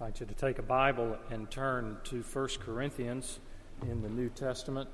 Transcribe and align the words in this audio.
I 0.00 0.04
invite 0.04 0.20
you 0.20 0.26
to 0.26 0.34
take 0.34 0.60
a 0.60 0.62
Bible 0.62 1.16
and 1.28 1.50
turn 1.50 1.96
to 2.04 2.22
1 2.22 2.48
Corinthians 2.60 3.40
in 3.82 4.00
the 4.00 4.08
New 4.08 4.28
Testament. 4.28 4.88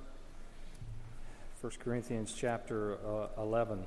1 1.60 1.72
Corinthians 1.78 2.34
chapter 2.34 2.96
uh, 3.06 3.26
11. 3.36 3.84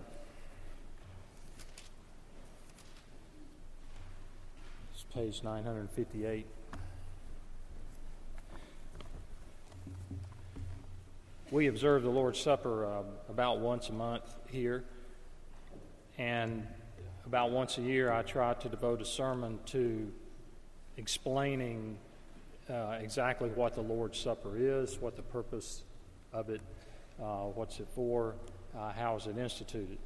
It's 4.94 5.06
page 5.12 5.42
958. 5.44 6.46
We 11.50 11.66
observe 11.66 12.04
the 12.04 12.12
Lord's 12.12 12.40
Supper 12.40 12.86
uh, 12.86 13.02
about 13.28 13.60
once 13.60 13.90
a 13.90 13.94
month 13.94 14.36
here, 14.52 14.84
and 16.20 16.68
about 17.26 17.50
once 17.50 17.80
a 17.80 17.82
year 17.82 18.12
I 18.12 18.22
try 18.22 18.54
to 18.54 18.70
devote 18.70 19.02
a 19.02 19.06
sermon 19.06 19.58
to 19.68 20.12
explaining 20.98 21.98
uh, 22.70 22.98
exactly 23.00 23.50
what 23.50 23.74
the 23.76 23.82
Lord's 23.82 24.20
Supper 24.20 24.58
is, 24.58 25.00
what 25.00 25.16
the 25.16 25.22
purpose 25.22 25.84
of 26.34 26.50
it, 26.50 26.62
uh, 27.22 27.46
what's 27.54 27.80
it 27.80 27.88
for, 27.96 28.36
uh, 28.78 28.92
how 28.92 29.16
is 29.16 29.28
it 29.28 29.38
instituted. 29.38 29.98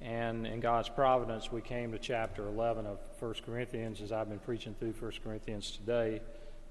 And 0.00 0.46
in 0.46 0.60
God's 0.60 0.88
providence, 0.88 1.52
we 1.52 1.60
came 1.60 1.92
to 1.92 1.98
chapter 1.98 2.46
11 2.48 2.86
of 2.86 2.98
1 3.18 3.34
Corinthians 3.46 4.00
as 4.00 4.12
I've 4.12 4.28
been 4.28 4.40
preaching 4.40 4.74
through 4.78 4.92
1 4.98 5.12
Corinthians 5.22 5.70
today. 5.70 6.20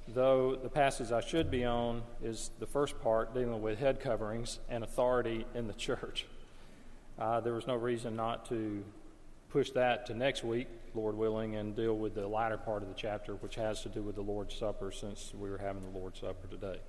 Though 0.10 0.56
the 0.56 0.70
passage 0.70 1.12
I 1.12 1.22
should 1.22 1.50
be 1.50 1.64
on 1.64 2.04
is 2.22 2.52
the 2.60 2.68
first 2.68 3.00
part 3.02 3.34
dealing 3.34 3.62
with 3.62 3.80
head 3.80 4.02
coverings 4.02 4.60
and 4.70 4.84
authority 4.84 5.46
in 5.56 5.68
the 5.68 5.74
church. 5.88 6.26
Uh, 7.18 7.40
there 7.40 7.54
was 7.54 7.68
no 7.68 7.76
reason 7.76 8.16
not 8.16 8.50
to 8.50 8.84
push 9.50 9.70
that 9.72 10.08
to 10.08 10.14
next 10.14 10.44
week, 10.44 10.68
Lord 10.96 11.16
willing, 11.16 11.56
and 11.56 11.76
deal 11.76 11.98
with 11.98 12.16
the 12.16 12.28
latter 12.28 12.58
part 12.58 12.84
of 12.84 12.90
the 12.90 12.96
chapter, 12.96 13.36
which 13.36 13.56
has 13.56 13.82
to 13.84 13.90
do 13.90 14.02
with 14.02 14.16
the 14.16 14.22
Lord's 14.22 14.56
Supper, 14.56 14.92
since 14.92 15.34
we 15.34 15.50
were 15.50 15.58
having 15.58 15.84
the 15.92 15.98
Lord's 15.98 16.20
Supper 16.20 16.48
today. 16.48 16.80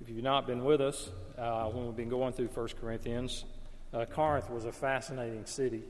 If 0.00 0.08
you've 0.08 0.24
not 0.24 0.46
been 0.46 0.64
with 0.64 0.80
us 0.80 1.10
uh, 1.38 1.66
when 1.66 1.86
we've 1.86 1.96
been 1.96 2.08
going 2.08 2.32
through 2.32 2.48
1 2.48 2.68
Corinthians, 2.80 3.44
uh, 3.92 4.04
Corinth 4.06 4.50
was 4.50 4.64
a 4.64 4.72
fascinating 4.72 5.46
city. 5.46 5.82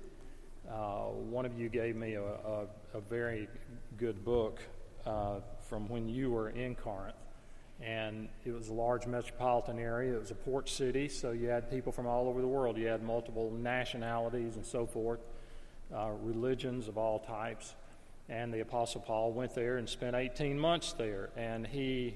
Uh, 0.70 1.06
one 1.08 1.47
of 1.47 1.58
you 1.58 1.69
gave 1.69 1.97
me 1.97 2.14
a, 2.14 2.22
a, 2.22 2.66
a 2.94 3.00
very 3.00 3.48
good 3.97 4.25
book 4.25 4.61
uh, 5.06 5.41
from 5.69 5.88
when 5.88 6.09
you 6.09 6.31
were 6.31 6.50
in 6.50 6.75
Corinth 6.75 7.16
and 7.81 8.28
it 8.44 8.53
was 8.53 8.69
a 8.69 8.72
large 8.72 9.06
metropolitan 9.06 9.78
area. 9.78 10.14
It 10.14 10.20
was 10.20 10.31
a 10.31 10.36
port 10.36 10.69
city, 10.69 11.09
so 11.09 11.33
you 11.33 11.48
had 11.48 11.70
people 11.70 11.92
from 11.92 12.06
all 12.06 12.28
over 12.28 12.41
the 12.41 12.48
world. 12.48 12.78
You 12.78 12.86
had 12.86 13.03
multiple 13.03 13.50
nationalities 13.50 14.56
and 14.56 14.64
so 14.64 14.86
forth, 14.86 15.20
uh, 15.95 16.11
religions 16.23 16.89
of 16.89 16.98
all 16.98 17.20
types. 17.20 17.75
And 18.28 18.53
the 18.53 18.61
Apostle 18.61 19.03
Paul 19.03 19.33
went 19.33 19.55
there 19.55 19.77
and 19.77 19.89
spent 19.89 20.17
18 20.17 20.59
months 20.59 20.92
there, 20.95 21.31
and 21.37 21.67
he 21.67 22.14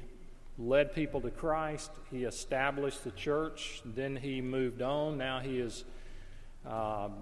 led 0.59 0.95
people 0.95 1.21
to 1.21 1.31
Christ. 1.31 1.91
He 2.11 2.25
established 2.25 3.05
the 3.05 3.11
church. 3.11 3.83
Then 3.85 4.17
he 4.17 4.41
moved 4.41 4.81
on. 4.81 5.19
Now 5.19 5.41
he 5.41 5.59
is 5.59 5.85
um, 6.67 7.13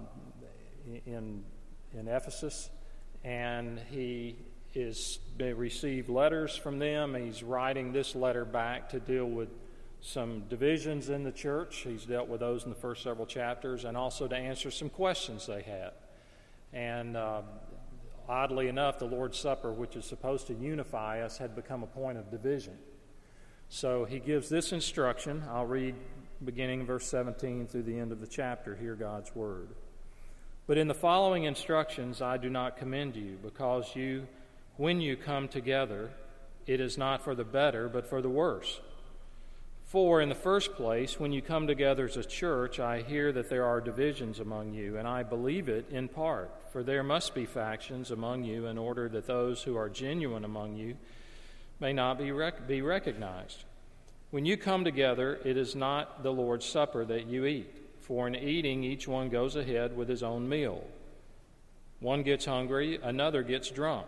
in 1.05 1.43
in 1.97 2.07
Ephesus, 2.07 2.69
and 3.23 3.79
he 3.89 4.35
is 4.73 5.19
received 5.39 6.09
letters 6.09 6.55
from 6.55 6.79
them. 6.79 7.15
He's 7.15 7.43
writing 7.43 7.91
this 7.91 8.15
letter 8.15 8.45
back 8.45 8.89
to 8.89 8.99
deal 8.99 9.25
with 9.25 9.49
some 10.01 10.43
divisions 10.49 11.09
in 11.09 11.23
the 11.23 11.31
church. 11.31 11.77
He's 11.77 12.05
dealt 12.05 12.27
with 12.27 12.41
those 12.41 12.63
in 12.63 12.69
the 12.69 12.75
first 12.75 13.03
several 13.03 13.25
chapters, 13.25 13.85
and 13.85 13.97
also 13.97 14.27
to 14.27 14.35
answer 14.35 14.69
some 14.69 14.89
questions 14.89 15.47
they 15.47 15.61
had. 15.61 15.91
And 16.73 17.15
uh, 17.15 17.41
oddly 18.27 18.67
enough, 18.67 18.99
the 18.99 19.05
Lord's 19.05 19.37
Supper, 19.37 19.71
which 19.71 19.95
is 19.95 20.05
supposed 20.05 20.47
to 20.47 20.53
unify 20.53 21.21
us, 21.21 21.37
had 21.37 21.55
become 21.55 21.83
a 21.83 21.87
point 21.87 22.17
of 22.17 22.29
division. 22.29 22.77
So 23.69 24.05
he 24.05 24.19
gives 24.19 24.49
this 24.49 24.71
instruction. 24.71 25.43
I'll 25.49 25.65
read 25.65 25.95
beginning 26.43 26.85
verse 26.85 27.07
17 27.07 27.67
through 27.67 27.83
the 27.83 27.99
end 27.99 28.11
of 28.11 28.21
the 28.21 28.27
chapter. 28.27 28.75
Hear 28.75 28.95
God's 28.95 29.35
word. 29.35 29.69
But 30.67 30.77
in 30.77 30.87
the 30.87 30.93
following 30.93 31.45
instructions, 31.45 32.21
I 32.21 32.37
do 32.37 32.49
not 32.49 32.77
commend 32.77 33.15
you, 33.15 33.37
because 33.41 33.95
you 33.95 34.27
when 34.77 35.01
you 35.01 35.17
come 35.17 35.47
together, 35.47 36.11
it 36.67 36.79
is 36.79 36.97
not 36.97 37.23
for 37.23 37.33
the 37.33 37.43
better, 37.43 37.89
but 37.89 38.07
for 38.07 38.21
the 38.21 38.29
worse. 38.29 38.79
For, 39.87 40.19
in 40.21 40.27
the 40.27 40.35
first 40.35 40.75
place, 40.75 41.17
when 41.17 41.31
you 41.31 41.41
come 41.41 41.65
together 41.65 42.03
as 42.03 42.17
a 42.17 42.23
church, 42.23 42.77
I 42.77 43.03
hear 43.03 43.31
that 43.31 43.49
there 43.49 43.63
are 43.63 43.79
divisions 43.79 44.41
among 44.41 44.73
you, 44.73 44.97
and 44.97 45.07
I 45.07 45.23
believe 45.23 45.69
it 45.69 45.89
in 45.89 46.09
part, 46.09 46.51
for 46.73 46.83
there 46.83 47.03
must 47.03 47.33
be 47.33 47.45
factions 47.45 48.11
among 48.11 48.43
you 48.43 48.65
in 48.65 48.77
order 48.77 49.07
that 49.07 49.27
those 49.27 49.63
who 49.63 49.77
are 49.77 49.87
genuine 49.87 50.43
among 50.43 50.75
you 50.75 50.97
may 51.79 51.93
not 51.93 52.17
be, 52.17 52.33
rec- 52.33 52.67
be 52.67 52.81
recognized. 52.81 53.63
When 54.29 54.45
you 54.45 54.57
come 54.57 54.83
together, 54.83 55.39
it 55.45 55.55
is 55.55 55.73
not 55.73 56.21
the 56.21 56.33
Lord's 56.33 56.65
Supper 56.65 57.05
that 57.05 57.27
you 57.27 57.45
eat, 57.45 57.73
for 58.01 58.27
in 58.27 58.35
eating, 58.35 58.83
each 58.83 59.07
one 59.07 59.29
goes 59.29 59.55
ahead 59.55 59.95
with 59.95 60.09
his 60.09 60.21
own 60.21 60.49
meal. 60.49 60.83
One 62.01 62.23
gets 62.23 62.43
hungry, 62.43 62.99
another 63.01 63.41
gets 63.41 63.71
drunk. 63.71 64.07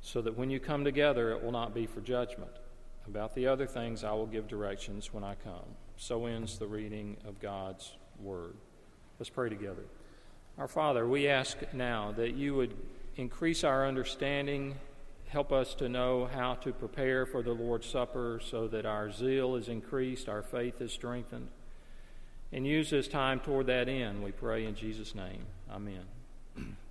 so 0.00 0.22
that 0.22 0.36
when 0.36 0.50
you 0.50 0.60
come 0.60 0.84
together, 0.84 1.32
it 1.32 1.42
will 1.42 1.52
not 1.52 1.74
be 1.74 1.86
for 1.86 2.00
judgment. 2.00 2.50
About 3.06 3.34
the 3.34 3.46
other 3.46 3.66
things, 3.66 4.04
I 4.04 4.12
will 4.12 4.26
give 4.26 4.48
directions 4.48 5.12
when 5.12 5.24
I 5.24 5.34
come. 5.42 5.64
So 5.96 6.26
ends 6.26 6.58
the 6.58 6.66
reading 6.66 7.16
of 7.26 7.40
God's 7.40 7.96
Word. 8.20 8.54
Let's 9.18 9.30
pray 9.30 9.48
together. 9.48 9.84
Our 10.58 10.68
Father, 10.68 11.06
we 11.06 11.28
ask 11.28 11.56
now 11.72 12.12
that 12.16 12.34
you 12.34 12.54
would 12.54 12.74
increase 13.16 13.64
our 13.64 13.86
understanding, 13.86 14.76
help 15.28 15.52
us 15.52 15.74
to 15.76 15.88
know 15.88 16.28
how 16.32 16.54
to 16.56 16.72
prepare 16.72 17.26
for 17.26 17.42
the 17.42 17.52
Lord's 17.52 17.86
Supper 17.86 18.40
so 18.44 18.68
that 18.68 18.86
our 18.86 19.10
zeal 19.10 19.56
is 19.56 19.68
increased, 19.68 20.28
our 20.28 20.42
faith 20.42 20.80
is 20.80 20.92
strengthened. 20.92 21.48
And 22.52 22.66
use 22.66 22.90
this 22.90 23.08
time 23.08 23.40
toward 23.40 23.66
that 23.66 23.88
end, 23.88 24.22
we 24.22 24.32
pray 24.32 24.64
in 24.64 24.74
Jesus' 24.74 25.14
name. 25.14 25.46
Amen. 25.70 26.04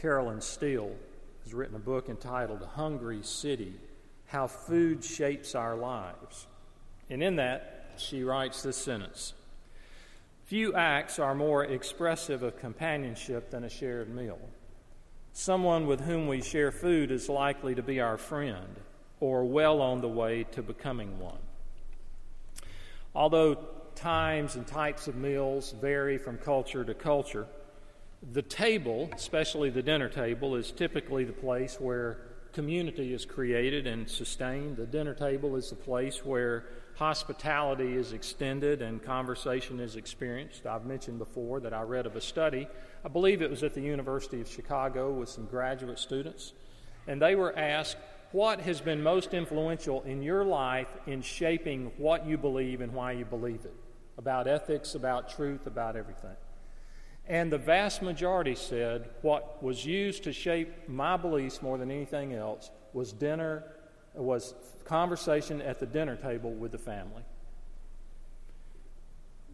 Carolyn 0.00 0.40
Steel 0.40 0.96
has 1.44 1.52
written 1.52 1.76
a 1.76 1.78
book 1.78 2.08
entitled 2.08 2.66
Hungry 2.74 3.18
City 3.22 3.74
How 4.28 4.46
Food 4.46 5.04
Shapes 5.04 5.54
Our 5.54 5.76
Lives. 5.76 6.46
And 7.10 7.22
in 7.22 7.36
that, 7.36 7.92
she 7.98 8.24
writes 8.24 8.62
this 8.62 8.78
sentence 8.78 9.34
Few 10.46 10.74
acts 10.74 11.18
are 11.18 11.34
more 11.34 11.64
expressive 11.64 12.42
of 12.42 12.58
companionship 12.58 13.50
than 13.50 13.64
a 13.64 13.68
shared 13.68 14.08
meal. 14.08 14.38
Someone 15.34 15.86
with 15.86 16.00
whom 16.00 16.26
we 16.26 16.40
share 16.40 16.72
food 16.72 17.10
is 17.10 17.28
likely 17.28 17.74
to 17.74 17.82
be 17.82 18.00
our 18.00 18.16
friend, 18.16 18.80
or 19.20 19.44
well 19.44 19.82
on 19.82 20.00
the 20.00 20.08
way 20.08 20.44
to 20.52 20.62
becoming 20.62 21.18
one. 21.18 21.38
Although 23.14 23.56
times 23.94 24.56
and 24.56 24.66
types 24.66 25.08
of 25.08 25.14
meals 25.14 25.74
vary 25.78 26.16
from 26.16 26.38
culture 26.38 26.86
to 26.86 26.94
culture, 26.94 27.46
the 28.22 28.42
table, 28.42 29.08
especially 29.14 29.70
the 29.70 29.82
dinner 29.82 30.08
table, 30.08 30.54
is 30.54 30.70
typically 30.72 31.24
the 31.24 31.32
place 31.32 31.80
where 31.80 32.18
community 32.52 33.14
is 33.14 33.24
created 33.24 33.86
and 33.86 34.08
sustained. 34.08 34.76
The 34.76 34.86
dinner 34.86 35.14
table 35.14 35.56
is 35.56 35.70
the 35.70 35.76
place 35.76 36.24
where 36.24 36.64
hospitality 36.96 37.94
is 37.94 38.12
extended 38.12 38.82
and 38.82 39.02
conversation 39.02 39.80
is 39.80 39.96
experienced. 39.96 40.66
I've 40.66 40.84
mentioned 40.84 41.18
before 41.18 41.60
that 41.60 41.72
I 41.72 41.82
read 41.82 42.06
of 42.06 42.16
a 42.16 42.20
study, 42.20 42.68
I 43.04 43.08
believe 43.08 43.40
it 43.40 43.50
was 43.50 43.62
at 43.62 43.72
the 43.72 43.80
University 43.80 44.40
of 44.40 44.48
Chicago 44.48 45.12
with 45.12 45.28
some 45.28 45.46
graduate 45.46 45.98
students, 45.98 46.52
and 47.06 47.22
they 47.22 47.36
were 47.36 47.56
asked, 47.58 47.96
What 48.32 48.60
has 48.60 48.82
been 48.82 49.02
most 49.02 49.32
influential 49.32 50.02
in 50.02 50.22
your 50.22 50.44
life 50.44 50.88
in 51.06 51.22
shaping 51.22 51.92
what 51.96 52.26
you 52.26 52.36
believe 52.36 52.82
and 52.82 52.92
why 52.92 53.12
you 53.12 53.24
believe 53.24 53.64
it? 53.64 53.74
About 54.18 54.46
ethics, 54.46 54.94
about 54.94 55.30
truth, 55.30 55.66
about 55.66 55.96
everything. 55.96 56.36
And 57.30 57.52
the 57.52 57.58
vast 57.58 58.02
majority 58.02 58.56
said 58.56 59.08
what 59.22 59.62
was 59.62 59.86
used 59.86 60.24
to 60.24 60.32
shape 60.32 60.88
my 60.88 61.16
beliefs 61.16 61.62
more 61.62 61.78
than 61.78 61.88
anything 61.88 62.34
else 62.34 62.72
was 62.92 63.12
dinner, 63.12 63.62
was 64.14 64.52
conversation 64.84 65.62
at 65.62 65.78
the 65.78 65.86
dinner 65.86 66.16
table 66.16 66.50
with 66.50 66.72
the 66.72 66.78
family. 66.78 67.22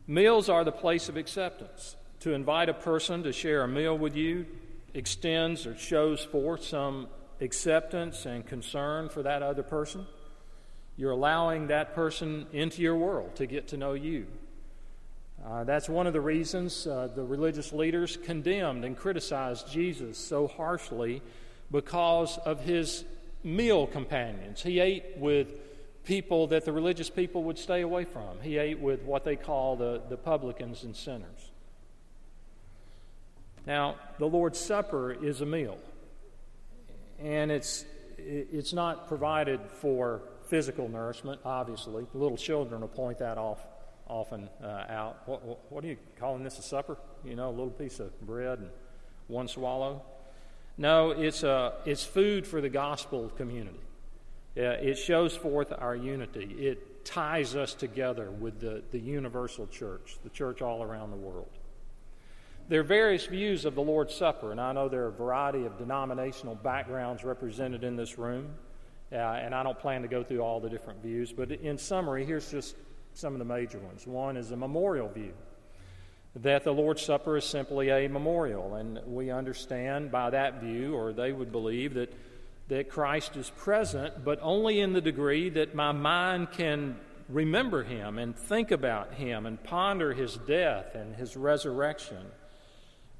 Meals 0.06 0.48
are 0.48 0.64
the 0.64 0.72
place 0.72 1.10
of 1.10 1.18
acceptance. 1.18 1.96
To 2.20 2.32
invite 2.32 2.70
a 2.70 2.74
person 2.74 3.22
to 3.24 3.32
share 3.32 3.62
a 3.62 3.68
meal 3.68 3.98
with 3.98 4.16
you 4.16 4.46
extends 4.94 5.66
or 5.66 5.76
shows 5.76 6.24
forth 6.24 6.64
some 6.64 7.08
acceptance 7.42 8.24
and 8.24 8.46
concern 8.46 9.10
for 9.10 9.22
that 9.22 9.42
other 9.42 9.62
person. 9.62 10.06
You're 10.96 11.10
allowing 11.10 11.66
that 11.66 11.94
person 11.94 12.46
into 12.54 12.80
your 12.80 12.96
world 12.96 13.36
to 13.36 13.44
get 13.44 13.68
to 13.68 13.76
know 13.76 13.92
you. 13.92 14.28
Uh, 15.46 15.62
that's 15.62 15.88
one 15.88 16.08
of 16.08 16.12
the 16.12 16.20
reasons 16.20 16.88
uh, 16.88 17.08
the 17.14 17.22
religious 17.22 17.72
leaders 17.72 18.18
condemned 18.24 18.84
and 18.84 18.96
criticized 18.96 19.70
Jesus 19.70 20.18
so 20.18 20.48
harshly 20.48 21.22
because 21.70 22.36
of 22.38 22.60
his 22.60 23.04
meal 23.44 23.86
companions. 23.86 24.60
He 24.60 24.80
ate 24.80 25.04
with 25.18 25.54
people 26.04 26.48
that 26.48 26.64
the 26.64 26.72
religious 26.72 27.10
people 27.10 27.44
would 27.44 27.58
stay 27.58 27.82
away 27.82 28.04
from, 28.04 28.40
he 28.42 28.58
ate 28.58 28.80
with 28.80 29.02
what 29.02 29.24
they 29.24 29.36
call 29.36 29.76
the, 29.76 30.02
the 30.08 30.16
publicans 30.16 30.82
and 30.82 30.96
sinners. 30.96 31.50
Now, 33.66 33.96
the 34.18 34.26
Lord's 34.26 34.58
Supper 34.58 35.12
is 35.12 35.42
a 35.42 35.46
meal, 35.46 35.78
and 37.20 37.52
it's, 37.52 37.84
it's 38.18 38.72
not 38.72 39.06
provided 39.06 39.60
for 39.80 40.22
physical 40.46 40.88
nourishment, 40.88 41.40
obviously. 41.44 42.04
Little 42.14 42.36
children 42.36 42.80
will 42.80 42.88
point 42.88 43.18
that 43.18 43.38
off 43.38 43.60
often 44.06 44.48
uh, 44.62 44.84
out. 44.88 45.22
What, 45.26 45.70
what, 45.70 45.84
are 45.84 45.88
you 45.88 45.96
calling 46.18 46.42
this 46.44 46.58
a 46.58 46.62
supper? 46.62 46.96
You 47.24 47.36
know, 47.36 47.48
a 47.48 47.50
little 47.50 47.70
piece 47.70 48.00
of 48.00 48.18
bread 48.20 48.58
and 48.58 48.70
one 49.26 49.48
swallow? 49.48 50.02
No, 50.78 51.10
it's, 51.10 51.42
a, 51.42 51.50
uh, 51.50 51.72
it's 51.84 52.04
food 52.04 52.46
for 52.46 52.60
the 52.60 52.68
gospel 52.68 53.30
community. 53.30 53.80
It 54.54 54.96
shows 54.96 55.36
forth 55.36 55.70
our 55.76 55.94
unity. 55.94 56.44
It 56.58 57.04
ties 57.04 57.54
us 57.54 57.74
together 57.74 58.30
with 58.30 58.60
the, 58.60 58.82
the 58.90 58.98
universal 58.98 59.66
church, 59.66 60.16
the 60.24 60.30
church 60.30 60.62
all 60.62 60.82
around 60.82 61.10
the 61.10 61.16
world. 61.16 61.50
There 62.68 62.80
are 62.80 62.84
various 62.84 63.26
views 63.26 63.64
of 63.64 63.74
the 63.74 63.82
Lord's 63.82 64.14
Supper, 64.14 64.50
and 64.50 64.60
I 64.60 64.72
know 64.72 64.88
there 64.88 65.04
are 65.04 65.08
a 65.08 65.12
variety 65.12 65.66
of 65.66 65.78
denominational 65.78 66.56
backgrounds 66.56 67.22
represented 67.22 67.84
in 67.84 67.96
this 67.96 68.18
room, 68.18 68.48
uh, 69.12 69.16
and 69.16 69.54
I 69.54 69.62
don't 69.62 69.78
plan 69.78 70.02
to 70.02 70.08
go 70.08 70.24
through 70.24 70.40
all 70.40 70.58
the 70.58 70.68
different 70.68 71.00
views, 71.00 71.32
but 71.32 71.52
in 71.52 71.78
summary, 71.78 72.24
here's 72.24 72.50
just 72.50 72.74
some 73.16 73.32
of 73.32 73.38
the 73.38 73.44
major 73.46 73.78
ones. 73.78 74.06
One 74.06 74.36
is 74.36 74.50
a 74.50 74.56
memorial 74.56 75.08
view, 75.08 75.32
that 76.34 76.64
the 76.64 76.72
Lord's 76.72 77.00
Supper 77.02 77.38
is 77.38 77.46
simply 77.46 77.88
a 77.88 78.08
memorial, 78.08 78.74
and 78.74 79.00
we 79.06 79.30
understand 79.30 80.10
by 80.10 80.28
that 80.30 80.60
view, 80.60 80.94
or 80.94 81.14
they 81.14 81.32
would 81.32 81.50
believe, 81.50 81.94
that, 81.94 82.12
that 82.68 82.90
Christ 82.90 83.36
is 83.36 83.48
present, 83.56 84.22
but 84.22 84.38
only 84.42 84.80
in 84.80 84.92
the 84.92 85.00
degree 85.00 85.48
that 85.48 85.74
my 85.74 85.92
mind 85.92 86.52
can 86.52 86.96
remember 87.30 87.84
him 87.84 88.18
and 88.18 88.36
think 88.36 88.70
about 88.70 89.14
him 89.14 89.46
and 89.46 89.62
ponder 89.64 90.12
his 90.12 90.36
death 90.36 90.94
and 90.94 91.16
his 91.16 91.38
resurrection. 91.38 92.26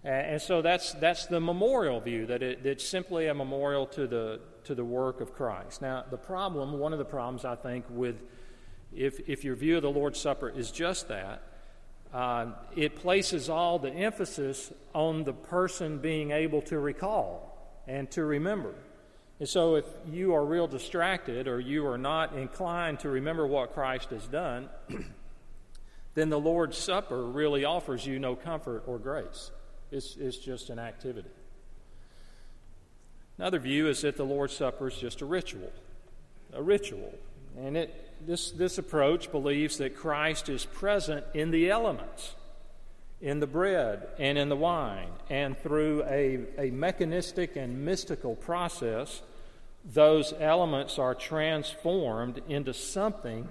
And 0.05 0.41
so 0.41 0.61
that's, 0.61 0.93
that's 0.93 1.27
the 1.27 1.41
memorial 1.41 2.01
view, 2.01 2.27
that 2.27 2.43
it, 2.43 2.67
it's 2.67 2.87
simply 2.87 3.29
a 3.29 3.35
memorial 3.35 3.87
to 3.87 4.07
the, 4.07 4.41
to 4.65 4.75
the 4.75 4.85
work 4.85 5.23
of 5.23 5.33
Christ. 5.33 5.81
Now, 5.81 6.05
the 6.09 6.19
problem, 6.19 6.79
one 6.79 6.93
of 6.93 6.99
the 6.99 7.05
problems 7.07 7.47
I 7.47 7.57
think 7.57 7.87
with 7.89 8.17
if, 8.95 9.29
if 9.29 9.45
your 9.45 9.57
view 9.57 9.77
of 9.77 9.83
the 9.83 9.91
Lord's 9.91 10.21
Supper 10.21 10.49
is 10.49 10.71
just 10.71 11.09
that, 11.09 11.43
uh, 12.13 12.53
it 12.75 12.97
places 12.97 13.51
all 13.51 13.79
the 13.79 13.91
emphasis 13.91 14.73
on 14.95 15.25
the 15.25 15.33
person 15.33 15.99
being 15.99 16.31
able 16.31 16.63
to 16.63 16.79
recall 16.79 17.83
and 17.87 18.11
to 18.13 18.25
remember. 18.25 18.75
And 19.39 19.49
so, 19.49 19.75
if 19.75 19.85
you 20.11 20.35
are 20.35 20.45
real 20.45 20.67
distracted 20.67 21.47
or 21.47 21.61
you 21.61 21.87
are 21.87 21.99
not 21.99 22.33
inclined 22.33 23.01
to 23.01 23.11
remember 23.11 23.47
what 23.47 23.75
Christ 23.75 24.11
has 24.11 24.27
done, 24.27 24.71
then 26.15 26.31
the 26.31 26.41
Lord's 26.41 26.79
Supper 26.79 27.23
really 27.23 27.65
offers 27.65 28.07
you 28.07 28.19
no 28.19 28.35
comfort 28.35 28.85
or 28.87 28.99
grace. 28.99 29.51
It's, 29.91 30.17
it's 30.17 30.39
just 30.39 30.71
an 30.71 30.79
activity. 30.79 31.29
Another 33.39 33.59
view 33.59 33.89
is 33.89 34.01
that 34.01 34.17
the 34.17 34.25
Lord's 34.25 34.57
Supper 34.57 34.89
is 34.89 34.97
just 34.97 35.21
a 35.21 35.27
ritual. 35.27 35.71
A 36.55 36.63
ritual. 36.63 37.13
And 37.59 37.77
it, 37.77 38.06
this, 38.25 38.51
this 38.51 38.79
approach 38.79 39.31
believes 39.31 39.79
that 39.79 39.97
Christ 39.97 40.49
is 40.49 40.65
present 40.65 41.25
in 41.35 41.51
the 41.51 41.71
elements, 41.71 42.35
in 43.21 43.41
the 43.41 43.47
bread 43.47 44.07
and 44.19 44.39
in 44.39 44.49
the 44.49 44.57
wine, 44.57 45.09
and 45.31 45.59
through 45.59 46.05
a, 46.05 46.41
a 46.59 46.71
mechanistic 46.71 47.57
and 47.57 47.85
mystical 47.85 48.35
process, 48.35 49.23
those 49.85 50.35
elements 50.39 50.99
are 50.99 51.15
transformed 51.15 52.43
into 52.49 52.75
something 52.75 53.49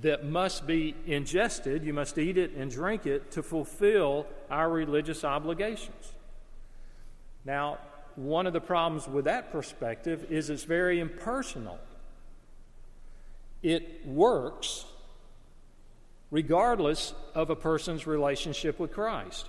that 0.00 0.24
must 0.24 0.66
be 0.66 0.94
ingested. 1.06 1.84
You 1.84 1.92
must 1.92 2.16
eat 2.16 2.38
it 2.38 2.52
and 2.52 2.70
drink 2.70 3.06
it 3.06 3.32
to 3.32 3.42
fulfill 3.42 4.26
our 4.50 4.70
religious 4.70 5.24
obligations. 5.24 6.12
Now, 7.44 7.78
one 8.14 8.46
of 8.46 8.52
the 8.52 8.60
problems 8.60 9.08
with 9.08 9.24
that 9.24 9.52
perspective 9.52 10.26
is 10.30 10.50
it's 10.50 10.64
very 10.64 11.00
impersonal. 11.00 11.78
It 13.62 14.06
works 14.06 14.84
regardless 16.30 17.12
of 17.34 17.50
a 17.50 17.56
person's 17.56 18.06
relationship 18.06 18.78
with 18.80 18.92
Christ. 18.92 19.48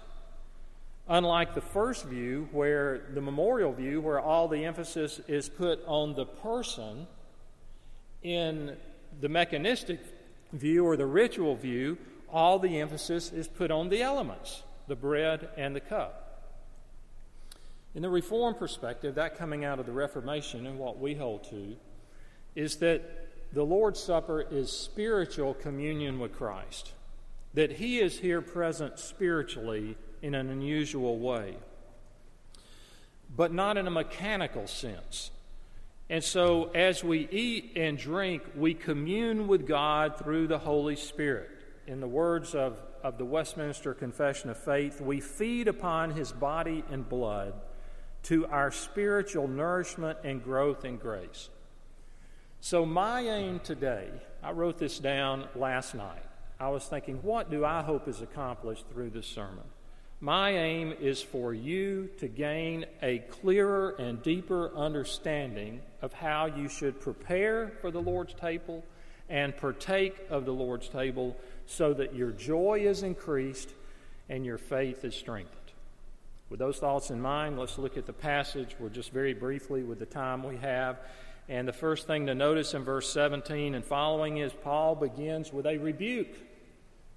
Unlike 1.07 1.55
the 1.55 1.61
first 1.61 2.05
view, 2.05 2.47
where 2.51 3.07
the 3.13 3.21
memorial 3.21 3.73
view, 3.73 4.01
where 4.01 4.19
all 4.19 4.47
the 4.47 4.65
emphasis 4.65 5.19
is 5.27 5.49
put 5.49 5.79
on 5.85 6.13
the 6.15 6.25
person, 6.25 7.07
in 8.21 8.75
the 9.19 9.29
mechanistic 9.29 9.99
view 10.51 10.85
or 10.85 10.95
the 10.95 11.05
ritual 11.05 11.55
view, 11.55 11.97
all 12.29 12.59
the 12.59 12.79
emphasis 12.79 13.31
is 13.31 13.47
put 13.47 13.69
on 13.69 13.89
the 13.89 14.01
elements, 14.01 14.63
the 14.87 14.95
bread 14.95 15.49
and 15.57 15.75
the 15.75 15.79
cup. 15.79 16.19
In 17.95 18.01
the 18.01 18.09
Reformed 18.09 18.57
perspective, 18.57 19.15
that 19.15 19.37
coming 19.37 19.63
out 19.63 19.79
of 19.79 19.85
the 19.85 19.91
Reformation 19.91 20.65
and 20.65 20.79
what 20.79 20.99
we 20.99 21.15
hold 21.15 21.43
to, 21.49 21.75
is 22.55 22.77
that 22.77 23.01
the 23.53 23.63
Lord's 23.63 24.01
Supper 24.01 24.41
is 24.41 24.71
spiritual 24.71 25.53
communion 25.53 26.17
with 26.17 26.33
Christ, 26.33 26.91
that 27.53 27.73
He 27.73 27.99
is 27.99 28.17
here 28.17 28.41
present 28.41 28.97
spiritually 28.97 29.95
in 30.23 30.33
an 30.33 30.49
unusual 30.49 31.19
way, 31.19 31.55
but 33.35 33.53
not 33.53 33.77
in 33.77 33.85
a 33.85 33.91
mechanical 33.91 34.65
sense. 34.65 35.29
And 36.09 36.23
so, 36.23 36.71
as 36.73 37.03
we 37.03 37.27
eat 37.29 37.73
and 37.75 37.97
drink, 37.97 38.41
we 38.55 38.73
commune 38.73 39.47
with 39.47 39.67
God 39.67 40.17
through 40.17 40.47
the 40.47 40.57
Holy 40.57 40.95
Spirit. 40.95 41.49
In 41.85 41.99
the 41.99 42.07
words 42.07 42.55
of, 42.55 42.77
of 43.03 43.17
the 43.17 43.25
Westminster 43.25 43.93
Confession 43.93 44.49
of 44.49 44.57
Faith, 44.57 44.99
we 44.99 45.21
feed 45.21 45.67
upon 45.67 46.11
His 46.11 46.31
body 46.31 46.83
and 46.89 47.07
blood 47.07 47.53
to 48.23 48.47
our 48.47 48.71
spiritual 48.71 49.47
nourishment 49.47 50.17
and 50.23 50.43
growth 50.43 50.85
in 50.85 50.97
grace. 50.97 51.49
So, 52.65 52.85
my 52.85 53.19
aim 53.19 53.59
today, 53.59 54.07
I 54.41 54.51
wrote 54.51 54.77
this 54.77 54.97
down 54.97 55.49
last 55.53 55.93
night. 55.93 56.23
I 56.61 56.69
was 56.69 56.85
thinking, 56.85 57.17
what 57.21 57.51
do 57.51 57.65
I 57.65 57.81
hope 57.81 58.07
is 58.07 58.21
accomplished 58.21 58.85
through 58.89 59.09
this 59.09 59.27
sermon? 59.27 59.65
My 60.21 60.51
aim 60.51 60.93
is 61.01 61.21
for 61.21 61.53
you 61.53 62.09
to 62.19 62.29
gain 62.29 62.85
a 63.01 63.17
clearer 63.17 63.97
and 63.99 64.23
deeper 64.23 64.73
understanding 64.77 65.81
of 66.01 66.13
how 66.13 66.45
you 66.45 66.69
should 66.69 67.01
prepare 67.01 67.73
for 67.81 67.91
the 67.91 68.01
Lord's 68.01 68.33
table 68.33 68.85
and 69.27 69.57
partake 69.57 70.15
of 70.29 70.45
the 70.45 70.53
Lord's 70.53 70.87
table 70.87 71.35
so 71.65 71.93
that 71.93 72.15
your 72.15 72.31
joy 72.31 72.79
is 72.85 73.03
increased 73.03 73.71
and 74.29 74.45
your 74.45 74.57
faith 74.57 75.03
is 75.03 75.15
strengthened. 75.15 75.59
With 76.49 76.59
those 76.59 76.77
thoughts 76.77 77.09
in 77.09 77.19
mind, 77.19 77.59
let's 77.59 77.77
look 77.77 77.97
at 77.97 78.05
the 78.05 78.13
passage. 78.13 78.77
We're 78.79 78.87
just 78.87 79.11
very 79.11 79.33
briefly, 79.33 79.83
with 79.83 79.99
the 79.99 80.05
time 80.05 80.43
we 80.43 80.55
have, 80.57 80.99
And 81.49 81.67
the 81.67 81.73
first 81.73 82.07
thing 82.07 82.25
to 82.27 82.35
notice 82.35 82.73
in 82.73 82.83
verse 82.83 83.11
17 83.11 83.75
and 83.75 83.83
following 83.83 84.37
is 84.37 84.53
Paul 84.53 84.95
begins 84.95 85.51
with 85.51 85.65
a 85.65 85.77
rebuke. 85.77 86.35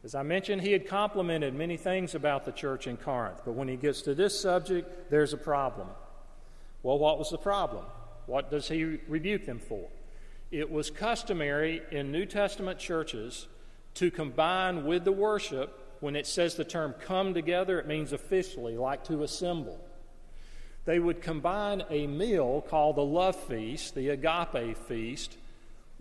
As 0.02 0.14
I 0.14 0.22
mentioned, 0.22 0.62
he 0.62 0.72
had 0.72 0.86
complimented 0.86 1.54
many 1.54 1.76
things 1.76 2.14
about 2.14 2.44
the 2.44 2.52
church 2.52 2.86
in 2.86 2.96
Corinth, 2.96 3.42
but 3.44 3.52
when 3.52 3.68
he 3.68 3.76
gets 3.76 4.02
to 4.02 4.14
this 4.14 4.38
subject, 4.38 5.10
there's 5.10 5.32
a 5.32 5.38
problem. 5.38 5.88
Well, 6.82 6.98
what 6.98 7.18
was 7.18 7.30
the 7.30 7.38
problem? 7.38 7.84
What 8.26 8.50
does 8.50 8.68
he 8.68 8.98
rebuke 9.08 9.46
them 9.46 9.58
for? 9.58 9.88
It 10.50 10.70
was 10.70 10.90
customary 10.90 11.82
in 11.90 12.12
New 12.12 12.26
Testament 12.26 12.78
churches 12.78 13.48
to 13.94 14.10
combine 14.10 14.84
with 14.84 15.04
the 15.04 15.12
worship, 15.12 15.98
when 16.00 16.14
it 16.14 16.26
says 16.26 16.54
the 16.54 16.64
term 16.64 16.94
come 17.00 17.32
together, 17.32 17.80
it 17.80 17.86
means 17.86 18.12
officially, 18.12 18.76
like 18.76 19.04
to 19.04 19.22
assemble. 19.22 19.80
They 20.86 20.98
would 21.00 21.20
combine 21.20 21.82
a 21.90 22.06
meal 22.06 22.64
called 22.68 22.96
the 22.96 23.04
love 23.04 23.36
feast, 23.36 23.94
the 23.94 24.08
agape 24.08 24.78
feast, 24.88 25.36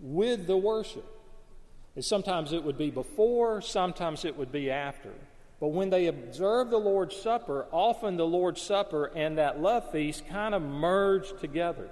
with 0.00 0.46
the 0.46 0.56
worship. 0.56 1.04
And 1.96 2.04
sometimes 2.04 2.52
it 2.52 2.62
would 2.62 2.78
be 2.78 2.90
before, 2.90 3.60
sometimes 3.60 4.24
it 4.24 4.36
would 4.36 4.52
be 4.52 4.70
after. 4.70 5.10
But 5.58 5.68
when 5.68 5.90
they 5.90 6.06
observed 6.06 6.70
the 6.70 6.78
Lord's 6.78 7.16
Supper, 7.16 7.66
often 7.72 8.16
the 8.16 8.26
Lord's 8.26 8.62
Supper 8.62 9.10
and 9.14 9.38
that 9.38 9.60
love 9.60 9.90
feast 9.90 10.26
kind 10.28 10.54
of 10.54 10.62
merged 10.62 11.40
together. 11.40 11.88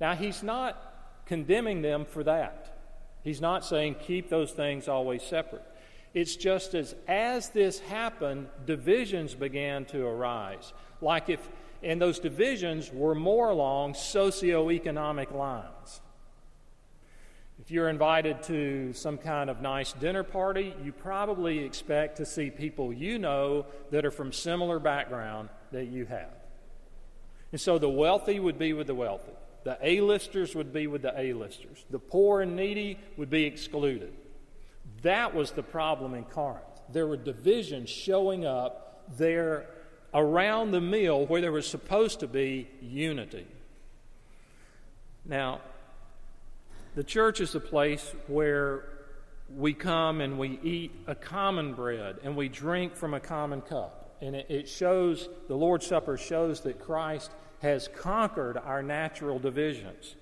Now, 0.00 0.14
he's 0.14 0.42
not 0.42 1.24
condemning 1.26 1.82
them 1.82 2.04
for 2.04 2.22
that. 2.24 2.78
He's 3.24 3.40
not 3.40 3.64
saying 3.64 3.96
keep 4.06 4.28
those 4.28 4.52
things 4.52 4.88
always 4.88 5.22
separate. 5.22 5.64
It's 6.12 6.36
just 6.36 6.74
as 6.74 6.94
as 7.06 7.50
this 7.50 7.78
happened, 7.80 8.48
divisions 8.66 9.34
began 9.34 9.84
to 9.86 10.06
arise. 10.06 10.72
Like 11.00 11.28
if 11.28 11.40
and 11.82 12.00
those 12.00 12.18
divisions 12.18 12.92
were 12.92 13.14
more 13.14 13.50
along 13.50 13.94
socioeconomic 13.94 15.34
lines. 15.34 16.00
If 17.60 17.70
you're 17.70 17.88
invited 17.88 18.42
to 18.44 18.92
some 18.94 19.18
kind 19.18 19.50
of 19.50 19.60
nice 19.60 19.92
dinner 19.92 20.22
party, 20.22 20.74
you 20.82 20.92
probably 20.92 21.58
expect 21.58 22.16
to 22.16 22.26
see 22.26 22.50
people 22.50 22.92
you 22.92 23.18
know 23.18 23.66
that 23.90 24.06
are 24.06 24.10
from 24.10 24.32
similar 24.32 24.78
background 24.78 25.50
that 25.72 25.86
you 25.86 26.06
have. 26.06 26.30
And 27.52 27.60
so 27.60 27.78
the 27.78 27.88
wealthy 27.88 28.40
would 28.40 28.58
be 28.58 28.72
with 28.72 28.86
the 28.86 28.94
wealthy. 28.94 29.32
The 29.64 29.76
A-listers 29.82 30.54
would 30.54 30.72
be 30.72 30.86
with 30.86 31.02
the 31.02 31.12
A-listers. 31.18 31.84
The 31.90 31.98
poor 31.98 32.40
and 32.40 32.56
needy 32.56 32.98
would 33.18 33.28
be 33.28 33.44
excluded. 33.44 34.12
That 35.02 35.34
was 35.34 35.50
the 35.50 35.62
problem 35.62 36.14
in 36.14 36.24
Corinth. 36.24 36.64
There 36.92 37.06
were 37.06 37.16
divisions 37.18 37.90
showing 37.90 38.46
up 38.46 39.04
there 39.18 39.66
around 40.12 40.72
the 40.72 40.80
meal 40.80 41.26
where 41.26 41.40
there 41.40 41.52
was 41.52 41.66
supposed 41.66 42.20
to 42.20 42.26
be 42.26 42.68
unity. 42.80 43.46
Now, 45.24 45.60
the 46.94 47.04
church 47.04 47.40
is 47.40 47.54
a 47.54 47.60
place 47.60 48.14
where 48.26 48.84
we 49.56 49.74
come 49.74 50.20
and 50.20 50.38
we 50.38 50.58
eat 50.62 50.92
a 51.06 51.14
common 51.14 51.74
bread 51.74 52.18
and 52.24 52.36
we 52.36 52.48
drink 52.48 52.96
from 52.96 53.14
a 53.14 53.20
common 53.20 53.60
cup. 53.60 54.16
And 54.20 54.36
it, 54.36 54.68
shows, 54.68 55.28
the 55.48 55.54
Lord's 55.54 55.86
Supper 55.86 56.16
shows 56.18 56.60
that 56.62 56.80
Christ 56.80 57.30
has 57.62 57.88
conquered 57.88 58.58
our 58.58 58.82
natural 58.82 59.38
divisions. 59.38 60.14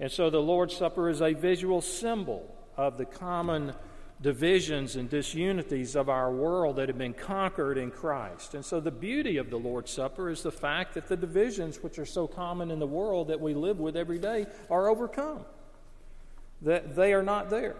And 0.00 0.10
so 0.10 0.30
the 0.30 0.40
Lord's 0.40 0.76
Supper 0.76 1.08
is 1.08 1.20
a 1.20 1.34
visual 1.34 1.80
symbol 1.80 2.54
of 2.76 2.96
the 2.96 3.04
common 3.04 3.74
divisions 4.20 4.96
and 4.96 5.08
disunities 5.08 5.94
of 5.94 6.08
our 6.08 6.32
world 6.32 6.76
that 6.76 6.88
have 6.88 6.98
been 6.98 7.14
conquered 7.14 7.78
in 7.78 7.90
Christ. 7.90 8.54
And 8.54 8.64
so 8.64 8.80
the 8.80 8.90
beauty 8.90 9.36
of 9.36 9.48
the 9.48 9.58
Lord's 9.58 9.92
Supper 9.92 10.28
is 10.28 10.42
the 10.42 10.50
fact 10.50 10.94
that 10.94 11.08
the 11.08 11.16
divisions 11.16 11.82
which 11.82 11.98
are 11.98 12.06
so 12.06 12.26
common 12.26 12.70
in 12.70 12.80
the 12.80 12.86
world 12.86 13.28
that 13.28 13.40
we 13.40 13.54
live 13.54 13.78
with 13.78 13.96
every 13.96 14.18
day 14.18 14.46
are 14.70 14.88
overcome. 14.88 15.44
That 16.62 16.96
they 16.96 17.12
are 17.12 17.22
not 17.22 17.48
there. 17.48 17.76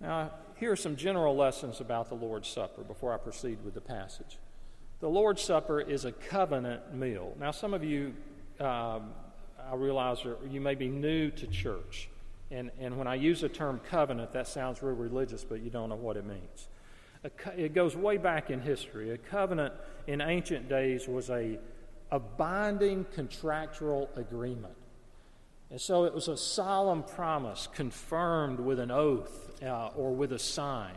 Now, 0.00 0.32
here 0.56 0.72
are 0.72 0.76
some 0.76 0.96
general 0.96 1.36
lessons 1.36 1.80
about 1.80 2.08
the 2.08 2.16
Lord's 2.16 2.48
Supper 2.48 2.82
before 2.82 3.14
I 3.14 3.18
proceed 3.18 3.58
with 3.64 3.74
the 3.74 3.80
passage. 3.80 4.38
The 4.98 5.08
Lord's 5.08 5.42
Supper 5.42 5.80
is 5.80 6.04
a 6.04 6.12
covenant 6.12 6.94
meal. 6.94 7.34
Now, 7.38 7.52
some 7.52 7.72
of 7.72 7.84
you, 7.84 8.14
um, 8.58 9.12
I 9.70 9.74
realize, 9.74 10.24
are, 10.24 10.38
you 10.50 10.60
may 10.60 10.74
be 10.74 10.88
new 10.88 11.30
to 11.30 11.46
church. 11.46 12.08
And, 12.50 12.70
and 12.80 12.96
when 12.96 13.06
I 13.06 13.14
use 13.14 13.42
the 13.42 13.48
term 13.48 13.80
covenant, 13.88 14.32
that 14.32 14.48
sounds 14.48 14.82
real 14.82 14.94
religious, 14.94 15.44
but 15.44 15.60
you 15.60 15.70
don't 15.70 15.88
know 15.88 15.96
what 15.96 16.16
it 16.16 16.26
means. 16.26 16.68
it 17.56 17.74
goes 17.74 17.94
way 17.96 18.16
back 18.16 18.50
in 18.50 18.60
history. 18.60 19.10
A 19.10 19.18
covenant 19.18 19.74
in 20.06 20.20
ancient 20.20 20.68
days 20.68 21.06
was 21.06 21.30
a, 21.30 21.58
a 22.10 22.18
binding 22.18 23.06
contractual 23.14 24.10
agreement. 24.16 24.74
And 25.70 25.80
so 25.80 26.04
it 26.04 26.12
was 26.12 26.26
a 26.26 26.36
solemn 26.36 27.04
promise 27.04 27.68
confirmed 27.72 28.58
with 28.58 28.80
an 28.80 28.90
oath 28.90 29.62
uh, 29.62 29.88
or 29.94 30.12
with 30.12 30.32
a 30.32 30.38
sign. 30.38 30.96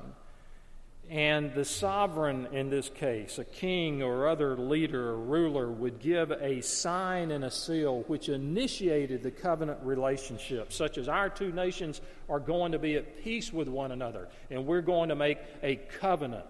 And 1.09 1.53
the 1.53 1.65
sovereign 1.65 2.47
in 2.53 2.69
this 2.69 2.89
case, 2.89 3.37
a 3.37 3.43
king 3.43 4.01
or 4.01 4.27
other 4.27 4.57
leader 4.57 5.09
or 5.09 5.17
ruler, 5.17 5.69
would 5.69 5.99
give 5.99 6.31
a 6.31 6.61
sign 6.61 7.29
and 7.29 7.43
a 7.43 7.51
seal 7.51 8.03
which 8.07 8.29
initiated 8.29 9.21
the 9.21 9.29
covenant 9.29 9.79
relationship, 9.83 10.71
such 10.73 10.97
as 10.97 11.07
our 11.07 11.29
two 11.29 11.51
nations 11.51 12.01
are 12.29 12.39
going 12.39 12.71
to 12.71 12.79
be 12.79 12.95
at 12.95 13.21
peace 13.23 13.51
with 13.51 13.67
one 13.67 13.91
another, 13.91 14.29
and 14.49 14.65
we're 14.65 14.81
going 14.81 15.09
to 15.09 15.15
make 15.15 15.39
a 15.61 15.75
covenant. 15.75 16.45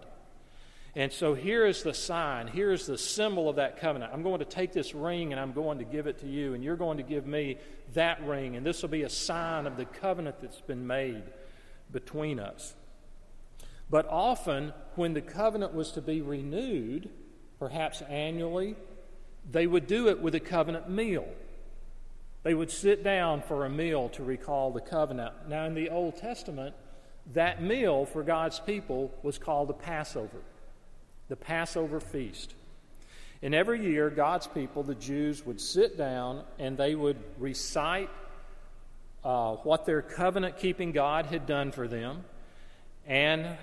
And 0.96 1.12
so 1.12 1.34
here 1.34 1.66
is 1.66 1.82
the 1.82 1.94
sign, 1.94 2.48
here 2.48 2.72
is 2.72 2.86
the 2.86 3.00
symbol 3.00 3.50
of 3.50 3.56
that 3.56 3.82
covenant. 3.82 4.14
I'm 4.14 4.22
going 4.22 4.40
to 4.40 4.46
take 4.46 4.74
this 4.74 4.94
ring 4.94 5.34
and 5.34 5.40
I'm 5.40 5.52
going 5.52 5.80
to 5.80 5.84
give 5.84 6.06
it 6.06 6.20
to 6.20 6.28
you, 6.28 6.54
and 6.54 6.64
you're 6.64 6.78
going 6.78 6.98
to 6.98 7.04
give 7.04 7.26
me 7.26 7.58
that 7.96 8.24
ring, 8.26 8.56
and 8.56 8.66
this 8.66 8.84
will 8.84 8.90
be 8.90 9.02
a 9.02 9.10
sign 9.10 9.66
of 9.66 9.76
the 9.76 9.86
covenant 9.86 10.40
that's 10.40 10.62
been 10.62 10.86
made 10.86 11.24
between 11.92 12.40
us. 12.40 12.76
But 13.94 14.08
often, 14.10 14.74
when 14.96 15.14
the 15.14 15.22
covenant 15.22 15.76
was 15.76 15.92
to 15.92 16.02
be 16.02 16.20
renewed, 16.20 17.12
perhaps 17.60 18.02
annually, 18.02 18.76
they 19.52 19.68
would 19.68 19.86
do 19.86 20.08
it 20.08 20.20
with 20.20 20.34
a 20.34 20.40
covenant 20.40 20.90
meal. 20.90 21.28
They 22.42 22.56
would 22.56 22.72
sit 22.72 23.04
down 23.04 23.44
for 23.44 23.66
a 23.66 23.70
meal 23.70 24.10
to 24.10 24.24
recall 24.24 24.72
the 24.72 24.82
covenant. 24.82 25.48
Now, 25.48 25.66
in 25.66 25.76
the 25.76 25.92
Old 25.92 26.18
Testament, 26.18 26.74
that 27.34 27.62
meal 27.62 28.06
for 28.08 28.24
God's 28.24 28.60
people 28.60 29.14
was 29.22 29.38
called 29.38 29.70
the 29.70 29.76
Passover, 29.76 30.42
the 31.28 31.36
Passover 31.36 32.00
feast. 32.00 32.56
And 33.44 33.54
every 33.54 33.86
year, 33.86 34.10
God's 34.10 34.48
people, 34.48 34.82
the 34.82 34.96
Jews, 34.96 35.46
would 35.46 35.62
sit 35.62 36.00
down 36.00 36.42
and 36.58 36.80
they 36.80 36.96
would 36.96 37.18
recite 37.38 38.10
uh, 39.24 39.58
what 39.58 39.86
their 39.86 40.02
covenant 40.02 40.58
keeping 40.58 40.94
God 40.94 41.28
had 41.28 41.46
done 41.46 41.72
for 41.72 41.88
them 41.88 42.24
and 43.06 43.58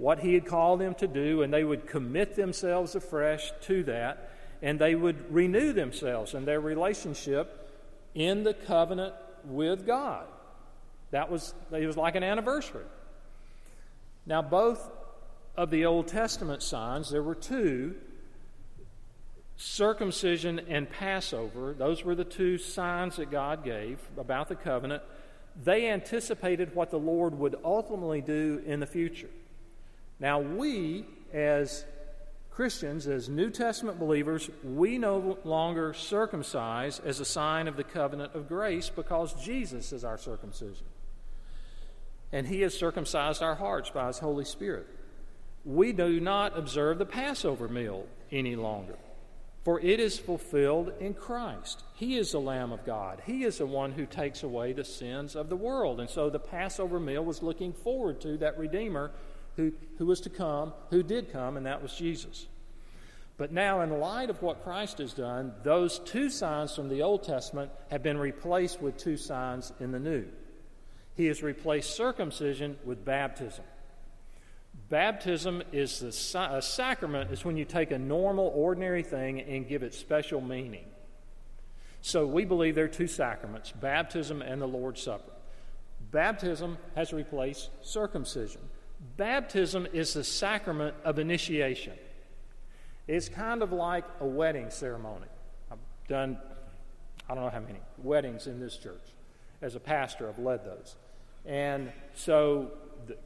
what 0.00 0.20
he 0.20 0.32
had 0.32 0.46
called 0.46 0.80
them 0.80 0.94
to 0.94 1.06
do, 1.06 1.42
and 1.42 1.52
they 1.52 1.62
would 1.62 1.86
commit 1.86 2.34
themselves 2.34 2.94
afresh 2.94 3.52
to 3.60 3.82
that, 3.82 4.30
and 4.62 4.78
they 4.78 4.94
would 4.94 5.30
renew 5.32 5.74
themselves 5.74 6.32
and 6.32 6.48
their 6.48 6.58
relationship 6.58 7.70
in 8.14 8.42
the 8.42 8.54
covenant 8.54 9.12
with 9.44 9.86
God. 9.86 10.24
That 11.10 11.30
was, 11.30 11.52
it 11.70 11.86
was 11.86 11.98
like 11.98 12.14
an 12.14 12.22
anniversary. 12.22 12.86
Now, 14.24 14.40
both 14.40 14.90
of 15.54 15.68
the 15.68 15.84
Old 15.84 16.08
Testament 16.08 16.62
signs, 16.62 17.10
there 17.10 17.22
were 17.22 17.34
two 17.34 17.94
circumcision 19.58 20.60
and 20.60 20.88
Passover. 20.88 21.74
Those 21.74 22.02
were 22.02 22.14
the 22.14 22.24
two 22.24 22.56
signs 22.56 23.16
that 23.16 23.30
God 23.30 23.64
gave 23.64 23.98
about 24.16 24.48
the 24.48 24.56
covenant. 24.56 25.02
They 25.62 25.90
anticipated 25.90 26.74
what 26.74 26.90
the 26.90 26.98
Lord 26.98 27.38
would 27.38 27.56
ultimately 27.62 28.22
do 28.22 28.62
in 28.64 28.80
the 28.80 28.86
future. 28.86 29.28
Now, 30.20 30.38
we, 30.40 31.06
as 31.32 31.84
Christians, 32.50 33.06
as 33.06 33.30
New 33.30 33.48
Testament 33.48 33.98
believers, 33.98 34.50
we 34.62 34.98
no 34.98 35.38
longer 35.44 35.94
circumcise 35.94 37.00
as 37.00 37.18
a 37.18 37.24
sign 37.24 37.68
of 37.68 37.76
the 37.76 37.84
covenant 37.84 38.34
of 38.34 38.48
grace 38.48 38.90
because 38.90 39.32
Jesus 39.42 39.94
is 39.94 40.04
our 40.04 40.18
circumcision. 40.18 40.86
And 42.32 42.46
He 42.46 42.60
has 42.60 42.74
circumcised 42.76 43.42
our 43.42 43.54
hearts 43.54 43.88
by 43.88 44.08
His 44.08 44.18
Holy 44.18 44.44
Spirit. 44.44 44.86
We 45.64 45.92
do 45.92 46.20
not 46.20 46.56
observe 46.56 46.98
the 46.98 47.06
Passover 47.06 47.66
meal 47.66 48.06
any 48.30 48.56
longer, 48.56 48.96
for 49.64 49.80
it 49.80 49.98
is 49.98 50.18
fulfilled 50.18 50.92
in 51.00 51.14
Christ. 51.14 51.82
He 51.94 52.18
is 52.18 52.32
the 52.32 52.40
Lamb 52.40 52.72
of 52.72 52.84
God, 52.84 53.22
He 53.24 53.44
is 53.44 53.56
the 53.56 53.66
one 53.66 53.92
who 53.92 54.04
takes 54.04 54.42
away 54.42 54.74
the 54.74 54.84
sins 54.84 55.34
of 55.34 55.48
the 55.48 55.56
world. 55.56 55.98
And 55.98 56.10
so 56.10 56.28
the 56.28 56.38
Passover 56.38 57.00
meal 57.00 57.24
was 57.24 57.42
looking 57.42 57.72
forward 57.72 58.20
to 58.20 58.36
that 58.38 58.58
Redeemer 58.58 59.12
who, 59.56 59.72
who 59.98 60.06
was 60.06 60.20
to 60.22 60.30
come, 60.30 60.72
who 60.90 61.02
did 61.02 61.32
come, 61.32 61.56
and 61.56 61.66
that 61.66 61.82
was 61.82 61.94
Jesus. 61.94 62.46
But 63.36 63.52
now, 63.52 63.80
in 63.80 64.00
light 64.00 64.28
of 64.28 64.42
what 64.42 64.64
Christ 64.64 64.98
has 64.98 65.14
done, 65.14 65.54
those 65.62 65.98
two 66.00 66.28
signs 66.28 66.74
from 66.74 66.90
the 66.90 67.02
Old 67.02 67.22
Testament 67.22 67.70
have 67.90 68.02
been 68.02 68.18
replaced 68.18 68.82
with 68.82 68.98
two 68.98 69.16
signs 69.16 69.72
in 69.80 69.92
the 69.92 69.98
New. 69.98 70.26
He 71.16 71.26
has 71.26 71.42
replaced 71.42 71.96
circumcision 71.96 72.76
with 72.84 73.04
baptism. 73.04 73.64
Baptism 74.90 75.62
is 75.72 76.00
the 76.00 76.38
a 76.38 76.60
sacrament 76.60 77.30
is 77.30 77.44
when 77.44 77.56
you 77.56 77.64
take 77.64 77.90
a 77.90 77.98
normal, 77.98 78.52
ordinary 78.54 79.02
thing 79.02 79.40
and 79.40 79.66
give 79.66 79.82
it 79.82 79.94
special 79.94 80.40
meaning. 80.40 80.84
So 82.02 82.26
we 82.26 82.44
believe 82.44 82.74
there 82.74 82.84
are 82.84 82.88
two 82.88 83.06
sacraments 83.06 83.72
baptism 83.72 84.42
and 84.42 84.60
the 84.60 84.66
Lord's 84.66 85.02
Supper. 85.02 85.32
Baptism 86.10 86.76
has 86.94 87.12
replaced 87.12 87.70
circumcision. 87.82 88.60
Baptism 89.16 89.86
is 89.92 90.14
the 90.14 90.24
sacrament 90.24 90.94
of 91.04 91.18
initiation. 91.18 91.94
It's 93.08 93.28
kind 93.28 93.62
of 93.62 93.72
like 93.72 94.04
a 94.20 94.26
wedding 94.26 94.70
ceremony. 94.70 95.26
I've 95.70 95.78
done, 96.06 96.38
I 97.28 97.34
don't 97.34 97.44
know 97.44 97.50
how 97.50 97.60
many 97.60 97.80
weddings 97.98 98.46
in 98.46 98.60
this 98.60 98.76
church. 98.76 99.00
As 99.62 99.74
a 99.74 99.80
pastor, 99.80 100.28
I've 100.28 100.38
led 100.38 100.64
those. 100.64 100.96
And 101.46 101.92
so 102.14 102.70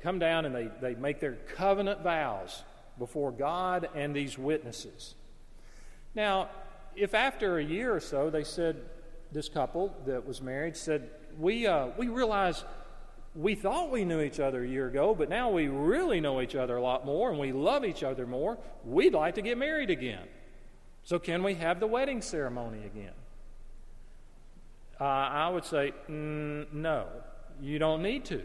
come 0.00 0.18
down 0.18 0.46
and 0.46 0.54
they, 0.54 0.70
they 0.80 0.94
make 0.94 1.20
their 1.20 1.34
covenant 1.56 2.02
vows 2.02 2.62
before 2.98 3.32
God 3.32 3.88
and 3.94 4.14
these 4.14 4.38
witnesses. 4.38 5.14
Now, 6.14 6.48
if 6.94 7.14
after 7.14 7.58
a 7.58 7.64
year 7.64 7.94
or 7.94 8.00
so 8.00 8.30
they 8.30 8.44
said, 8.44 8.76
this 9.32 9.48
couple 9.48 9.92
that 10.06 10.24
was 10.24 10.40
married 10.40 10.76
said, 10.76 11.10
We, 11.38 11.66
uh, 11.66 11.88
we 11.98 12.06
realize 12.08 12.64
we 13.34 13.54
thought 13.54 13.90
we 13.90 14.04
knew 14.04 14.20
each 14.20 14.38
other 14.38 14.62
a 14.62 14.66
year 14.66 14.86
ago, 14.86 15.14
but 15.14 15.28
now 15.28 15.50
we 15.50 15.66
really 15.66 16.20
know 16.20 16.40
each 16.40 16.54
other 16.54 16.76
a 16.76 16.82
lot 16.82 17.04
more 17.04 17.30
and 17.30 17.38
we 17.38 17.52
love 17.52 17.84
each 17.84 18.02
other 18.02 18.26
more. 18.26 18.58
We'd 18.84 19.14
like 19.14 19.34
to 19.34 19.42
get 19.42 19.58
married 19.58 19.90
again. 19.90 20.26
So, 21.02 21.18
can 21.18 21.42
we 21.42 21.54
have 21.54 21.80
the 21.80 21.86
wedding 21.86 22.22
ceremony 22.22 22.86
again? 22.86 23.12
Uh, 25.00 25.04
I 25.04 25.48
would 25.48 25.64
say, 25.64 25.92
mm, 26.08 26.72
no, 26.72 27.06
you 27.60 27.78
don't 27.78 28.02
need 28.02 28.24
to. 28.26 28.42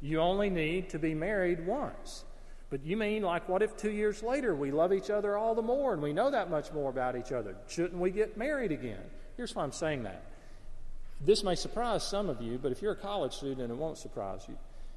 You 0.00 0.20
only 0.20 0.48
need 0.48 0.88
to 0.90 0.98
be 0.98 1.14
married 1.14 1.66
once. 1.66 2.24
But 2.70 2.86
you 2.86 2.96
mean, 2.96 3.22
like, 3.22 3.48
what 3.48 3.62
if 3.62 3.76
two 3.76 3.90
years 3.90 4.22
later 4.22 4.54
we 4.54 4.70
love 4.70 4.92
each 4.92 5.10
other 5.10 5.36
all 5.36 5.54
the 5.56 5.62
more 5.62 5.92
and 5.92 6.00
we 6.00 6.12
know 6.12 6.30
that 6.30 6.48
much 6.48 6.72
more 6.72 6.88
about 6.88 7.16
each 7.16 7.32
other? 7.32 7.56
Shouldn't 7.68 8.00
we 8.00 8.10
get 8.12 8.36
married 8.38 8.70
again? 8.70 9.02
Here's 9.36 9.54
why 9.54 9.64
I'm 9.64 9.72
saying 9.72 10.04
that. 10.04 10.22
This 11.20 11.44
may 11.44 11.54
surprise 11.54 12.02
some 12.06 12.30
of 12.30 12.40
you, 12.40 12.58
but 12.58 12.72
if 12.72 12.80
you're 12.80 12.92
a 12.92 12.96
college 12.96 13.34
student, 13.34 13.70
it 13.70 13.76
won't 13.76 13.98
surprise 13.98 14.46
you. 14.48 14.56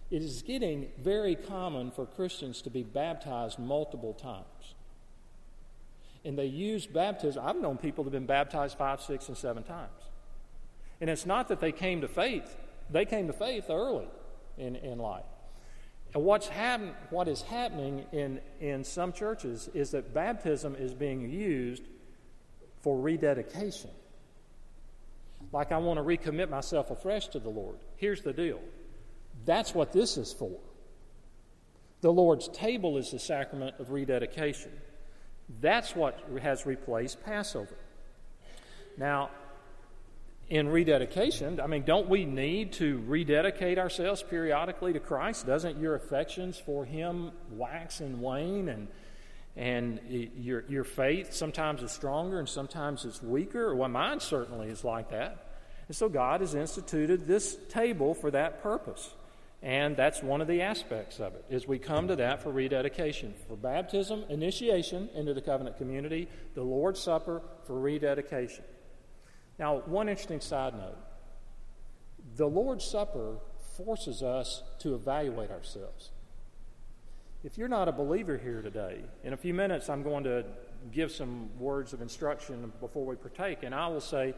It 0.09 0.21
is 0.21 0.41
getting 0.41 0.87
very 0.99 1.35
common 1.35 1.91
for 1.91 2.05
Christians 2.05 2.61
to 2.61 2.69
be 2.69 2.83
baptized 2.83 3.59
multiple 3.59 4.13
times. 4.13 4.75
And 6.23 6.37
they 6.37 6.45
use 6.45 6.85
baptism. 6.85 7.43
I've 7.45 7.59
known 7.59 7.77
people 7.77 8.03
that 8.05 8.13
have 8.13 8.21
been 8.21 8.27
baptized 8.27 8.77
five, 8.77 9.01
six, 9.01 9.27
and 9.27 9.35
seven 9.35 9.63
times. 9.63 9.89
And 11.01 11.09
it's 11.09 11.25
not 11.25 11.49
that 11.49 11.59
they 11.59 11.71
came 11.71 12.01
to 12.01 12.07
faith, 12.07 12.55
they 12.89 13.05
came 13.05 13.27
to 13.27 13.33
faith 13.33 13.65
early 13.69 14.07
in, 14.57 14.77
in 14.77 14.99
life. 14.99 15.25
And 16.13 16.23
what's 16.23 16.47
happen, 16.47 16.93
what 17.09 17.27
is 17.27 17.41
happening 17.41 18.05
in, 18.11 18.39
in 18.61 18.83
some 18.83 19.11
churches 19.11 19.69
is 19.73 19.91
that 19.91 20.13
baptism 20.13 20.75
is 20.75 20.93
being 20.93 21.29
used 21.29 21.83
for 22.81 22.99
rededication. 22.99 23.89
Like 25.53 25.71
I 25.71 25.77
want 25.77 25.99
to 25.99 26.03
recommit 26.03 26.49
myself 26.49 26.91
afresh 26.91 27.27
to 27.29 27.39
the 27.39 27.49
Lord. 27.49 27.77
Here's 27.95 28.21
the 28.21 28.33
deal 28.33 28.59
that's 29.45 29.73
what 29.73 29.93
this 29.93 30.17
is 30.17 30.33
for. 30.33 30.59
The 32.01 32.11
Lord's 32.11 32.49
table 32.49 32.97
is 32.97 33.11
the 33.11 33.19
sacrament 33.19 33.75
of 33.79 33.91
rededication. 33.91 34.71
That's 35.61 35.95
what 35.95 36.19
has 36.41 36.65
replaced 36.65 37.23
Passover. 37.23 37.77
Now, 38.97 39.29
in 40.49 40.69
rededication, 40.69 41.59
I 41.59 41.67
mean, 41.67 41.83
don't 41.83 42.09
we 42.09 42.25
need 42.25 42.73
to 42.73 43.01
rededicate 43.07 43.77
ourselves 43.77 44.21
periodically 44.23 44.93
to 44.93 44.99
Christ? 44.99 45.47
Doesn't 45.47 45.79
your 45.79 45.95
affections 45.95 46.57
for 46.57 46.85
Him 46.85 47.31
wax 47.51 48.01
and 48.01 48.21
wane, 48.21 48.69
and 48.69 48.87
and 49.55 49.99
your 50.07 50.63
your 50.67 50.83
faith 50.83 51.33
sometimes 51.33 51.83
is 51.83 51.91
stronger 51.91 52.39
and 52.39 52.49
sometimes 52.49 53.05
it's 53.05 53.21
weaker? 53.21 53.75
Well, 53.75 53.89
mine 53.89 54.19
certainly 54.19 54.69
is 54.69 54.83
like 54.83 55.11
that. 55.11 55.59
And 55.87 55.95
so 55.95 56.09
God 56.09 56.41
has 56.41 56.55
instituted 56.55 57.27
this 57.27 57.57
table 57.69 58.13
for 58.13 58.31
that 58.31 58.63
purpose. 58.63 59.13
And 59.61 59.95
that's 59.95 60.21
one 60.21 60.41
of 60.41 60.47
the 60.47 60.61
aspects 60.61 61.21
of 61.21 61.35
it, 61.35 61.45
is 61.49 61.65
we 61.65 61.79
come 61.79 62.09
to 62.09 62.17
that 62.17 62.43
for 62.43 62.51
rededication. 62.51 63.33
For 63.47 63.55
baptism, 63.55 64.25
initiation 64.27 65.09
into 65.15 65.33
the 65.33 65.41
covenant 65.41 65.77
community, 65.77 66.27
the 66.53 66.63
Lord's 66.63 66.99
Supper 66.99 67.41
for 67.65 67.79
rededication. 67.79 68.65
Now, 69.57 69.77
one 69.85 70.09
interesting 70.09 70.41
side 70.41 70.73
note 70.73 70.97
the 72.35 72.47
Lord's 72.47 72.85
Supper 72.85 73.37
forces 73.77 74.21
us 74.21 74.63
to 74.79 74.95
evaluate 74.95 75.51
ourselves. 75.51 76.11
If 77.43 77.57
you're 77.57 77.67
not 77.67 77.89
a 77.89 77.91
believer 77.91 78.37
here 78.37 78.61
today, 78.61 79.01
in 79.25 79.33
a 79.33 79.37
few 79.37 79.53
minutes 79.53 79.89
I'm 79.89 80.01
going 80.01 80.23
to 80.23 80.45
give 80.93 81.11
some 81.11 81.49
words 81.59 81.91
of 81.91 82.01
instruction 82.01 82.71
before 82.79 83.05
we 83.05 83.17
partake, 83.17 83.63
and 83.63 83.75
I 83.75 83.87
will 83.87 83.99
say, 83.99 84.33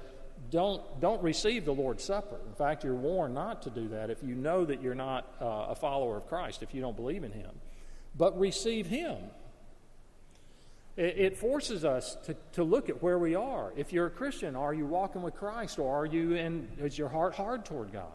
don't, 0.50 0.82
don't 1.00 1.22
receive 1.22 1.66
the 1.66 1.72
Lord's 1.72 2.04
Supper. 2.04 2.40
In 2.48 2.56
fact, 2.56 2.84
you're 2.84 2.96
warned 2.96 3.36
not 3.36 3.62
to 3.62 3.70
do 3.70 3.90
that 3.90 4.10
if 4.10 4.24
you 4.24 4.34
know 4.34 4.66
that 4.66 4.82
you're 4.82 4.96
not 4.96 5.36
uh, 5.40 5.68
a 5.70 5.76
follower 5.76 6.18
of 6.18 6.28
Christ, 6.28 6.64
if 6.64 6.74
you 6.74 6.82
don't 6.82 6.96
believe 6.96 7.24
in 7.24 7.32
Him. 7.32 7.52
But 8.18 8.40
receive 8.40 8.88
Him 8.88 9.18
it, 10.98 11.38
forces 11.38 11.84
us 11.84 12.16
to, 12.26 12.36
to 12.54 12.64
look 12.64 12.90
at 12.90 13.04
where 13.04 13.20
we 13.20 13.36
are. 13.36 13.74
If 13.76 13.92
you're 13.92 14.08
a 14.08 14.12
Christian, 14.12 14.56
are 14.56 14.74
you 14.74 14.86
walking 14.86 15.22
with 15.22 15.36
Christ 15.36 15.78
or 15.78 15.94
are 15.94 16.06
you 16.06 16.36
in, 16.36 16.70
is 16.80 16.98
your 16.98 17.10
heart 17.10 17.36
hard 17.36 17.66
toward 17.66 17.92
God? 17.92 18.14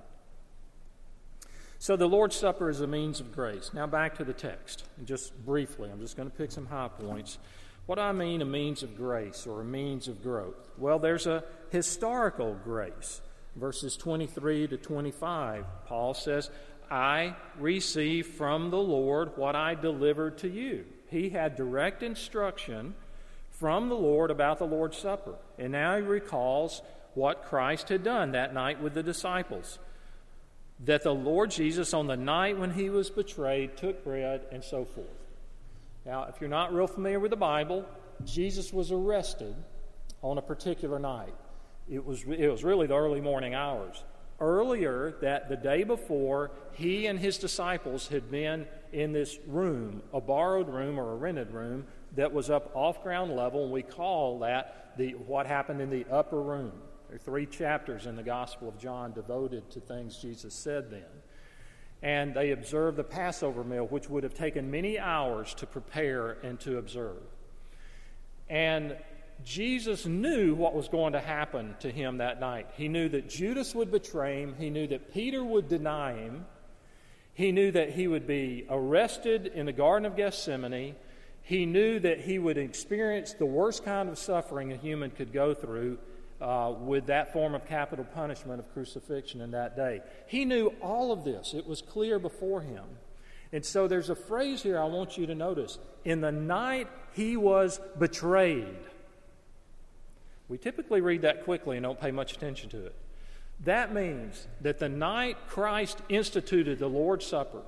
So 1.80 1.96
the 1.96 2.06
Lord's 2.06 2.36
Supper 2.36 2.70
is 2.70 2.80
a 2.80 2.86
means 2.86 3.18
of 3.18 3.34
grace. 3.34 3.72
Now 3.74 3.88
back 3.88 4.16
to 4.18 4.24
the 4.24 4.32
text, 4.32 4.84
and 4.98 5.06
just 5.06 5.34
briefly. 5.44 5.90
I'm 5.90 5.98
just 5.98 6.16
going 6.16 6.30
to 6.30 6.36
pick 6.36 6.52
some 6.52 6.66
high 6.66 6.88
points. 6.88 7.38
What 7.86 7.96
do 7.96 8.02
I 8.02 8.12
mean 8.12 8.40
a 8.40 8.44
means 8.44 8.84
of 8.84 8.96
grace 8.96 9.44
or 9.44 9.62
a 9.62 9.64
means 9.64 10.06
of 10.06 10.22
growth? 10.22 10.68
Well, 10.78 11.00
there's 11.00 11.26
a 11.26 11.42
historical 11.70 12.56
grace. 12.62 13.20
Verses 13.56 13.96
23 13.96 14.68
to 14.68 14.76
25, 14.76 15.64
Paul 15.86 16.14
says, 16.14 16.50
I 16.88 17.34
received 17.58 18.34
from 18.34 18.70
the 18.70 18.78
Lord 18.78 19.36
what 19.36 19.56
I 19.56 19.74
delivered 19.74 20.38
to 20.38 20.48
you 20.48 20.84
he 21.10 21.30
had 21.30 21.56
direct 21.56 22.02
instruction 22.02 22.94
from 23.50 23.88
the 23.88 23.96
Lord 23.96 24.30
about 24.30 24.58
the 24.58 24.66
Lord's 24.66 24.96
Supper. 24.96 25.34
And 25.58 25.72
now 25.72 25.96
he 25.96 26.02
recalls 26.02 26.82
what 27.14 27.44
Christ 27.44 27.88
had 27.88 28.04
done 28.04 28.32
that 28.32 28.54
night 28.54 28.80
with 28.80 28.94
the 28.94 29.02
disciples. 29.02 29.80
That 30.84 31.02
the 31.02 31.14
Lord 31.14 31.50
Jesus, 31.50 31.92
on 31.92 32.06
the 32.06 32.16
night 32.16 32.58
when 32.58 32.70
he 32.70 32.88
was 32.88 33.10
betrayed, 33.10 33.76
took 33.76 34.02
bread 34.02 34.42
and 34.50 34.64
so 34.64 34.84
forth. 34.84 35.06
Now, 36.06 36.24
if 36.24 36.40
you're 36.40 36.48
not 36.48 36.72
real 36.72 36.86
familiar 36.86 37.20
with 37.20 37.30
the 37.30 37.36
Bible, 37.36 37.84
Jesus 38.24 38.72
was 38.72 38.90
arrested 38.90 39.54
on 40.22 40.38
a 40.38 40.42
particular 40.42 40.98
night. 40.98 41.34
It 41.90 42.04
was, 42.04 42.24
it 42.24 42.48
was 42.48 42.64
really 42.64 42.86
the 42.86 42.96
early 42.96 43.20
morning 43.20 43.54
hours. 43.54 44.02
Earlier, 44.38 45.16
that 45.20 45.50
the 45.50 45.56
day 45.56 45.84
before, 45.84 46.50
he 46.72 47.06
and 47.06 47.18
his 47.18 47.36
disciples 47.36 48.08
had 48.08 48.30
been 48.30 48.66
in 48.92 49.12
this 49.12 49.38
room, 49.46 50.02
a 50.14 50.20
borrowed 50.20 50.68
room 50.68 50.98
or 50.98 51.12
a 51.12 51.16
rented 51.16 51.50
room 51.52 51.84
that 52.16 52.32
was 52.32 52.48
up 52.48 52.70
off 52.74 53.02
ground 53.02 53.36
level, 53.36 53.64
and 53.64 53.72
we 53.72 53.82
call 53.82 54.38
that 54.40 54.94
the 54.96 55.12
what 55.12 55.46
happened 55.46 55.80
in 55.80 55.90
the 55.90 56.06
upper 56.10 56.40
room. 56.40 56.72
There 57.10 57.16
are 57.16 57.18
three 57.18 57.46
chapters 57.46 58.06
in 58.06 58.14
the 58.14 58.22
Gospel 58.22 58.68
of 58.68 58.78
John 58.78 59.10
devoted 59.12 59.68
to 59.72 59.80
things 59.80 60.18
Jesus 60.18 60.54
said 60.54 60.92
then. 60.92 61.02
And 62.02 62.32
they 62.32 62.52
observed 62.52 62.96
the 62.96 63.02
Passover 63.02 63.64
meal, 63.64 63.84
which 63.84 64.08
would 64.08 64.22
have 64.22 64.32
taken 64.32 64.70
many 64.70 64.96
hours 64.96 65.52
to 65.54 65.66
prepare 65.66 66.36
and 66.44 66.60
to 66.60 66.78
observe. 66.78 67.20
And 68.48 68.96
Jesus 69.42 70.06
knew 70.06 70.54
what 70.54 70.72
was 70.72 70.88
going 70.88 71.14
to 71.14 71.20
happen 71.20 71.74
to 71.80 71.90
him 71.90 72.18
that 72.18 72.38
night. 72.38 72.68
He 72.76 72.86
knew 72.86 73.08
that 73.08 73.28
Judas 73.28 73.74
would 73.74 73.90
betray 73.90 74.42
him, 74.42 74.54
he 74.56 74.70
knew 74.70 74.86
that 74.86 75.12
Peter 75.12 75.42
would 75.42 75.68
deny 75.68 76.12
him, 76.12 76.46
he 77.34 77.50
knew 77.50 77.72
that 77.72 77.90
he 77.90 78.06
would 78.06 78.28
be 78.28 78.66
arrested 78.70 79.48
in 79.48 79.66
the 79.66 79.72
Garden 79.72 80.06
of 80.06 80.14
Gethsemane. 80.14 80.94
He 81.42 81.66
knew 81.66 81.98
that 81.98 82.20
he 82.20 82.38
would 82.38 82.56
experience 82.56 83.32
the 83.32 83.46
worst 83.46 83.84
kind 83.84 84.08
of 84.08 84.16
suffering 84.16 84.72
a 84.72 84.76
human 84.76 85.10
could 85.10 85.32
go 85.32 85.54
through 85.54 85.98
uh, 86.40 86.72
with 86.78 87.06
that 87.06 87.32
form 87.32 87.54
of 87.54 87.66
capital 87.66 88.04
punishment 88.04 88.60
of 88.60 88.72
crucifixion 88.72 89.40
in 89.40 89.50
that 89.50 89.76
day. 89.76 90.00
He 90.26 90.44
knew 90.44 90.72
all 90.80 91.12
of 91.12 91.24
this, 91.24 91.54
it 91.54 91.66
was 91.66 91.82
clear 91.82 92.18
before 92.18 92.60
him. 92.62 92.84
And 93.52 93.64
so 93.64 93.88
there's 93.88 94.10
a 94.10 94.14
phrase 94.14 94.62
here 94.62 94.78
I 94.78 94.84
want 94.84 95.18
you 95.18 95.26
to 95.26 95.34
notice. 95.34 95.78
In 96.04 96.20
the 96.20 96.32
night 96.32 96.88
he 97.12 97.36
was 97.36 97.80
betrayed. 97.98 98.76
We 100.48 100.58
typically 100.58 101.00
read 101.00 101.22
that 101.22 101.44
quickly 101.44 101.76
and 101.76 101.84
don't 101.84 102.00
pay 102.00 102.10
much 102.10 102.32
attention 102.32 102.70
to 102.70 102.86
it. 102.86 102.94
That 103.64 103.92
means 103.92 104.46
that 104.60 104.78
the 104.78 104.88
night 104.88 105.36
Christ 105.48 106.00
instituted 106.08 106.78
the 106.78 106.88
Lord's 106.88 107.26
Supper 107.26 107.62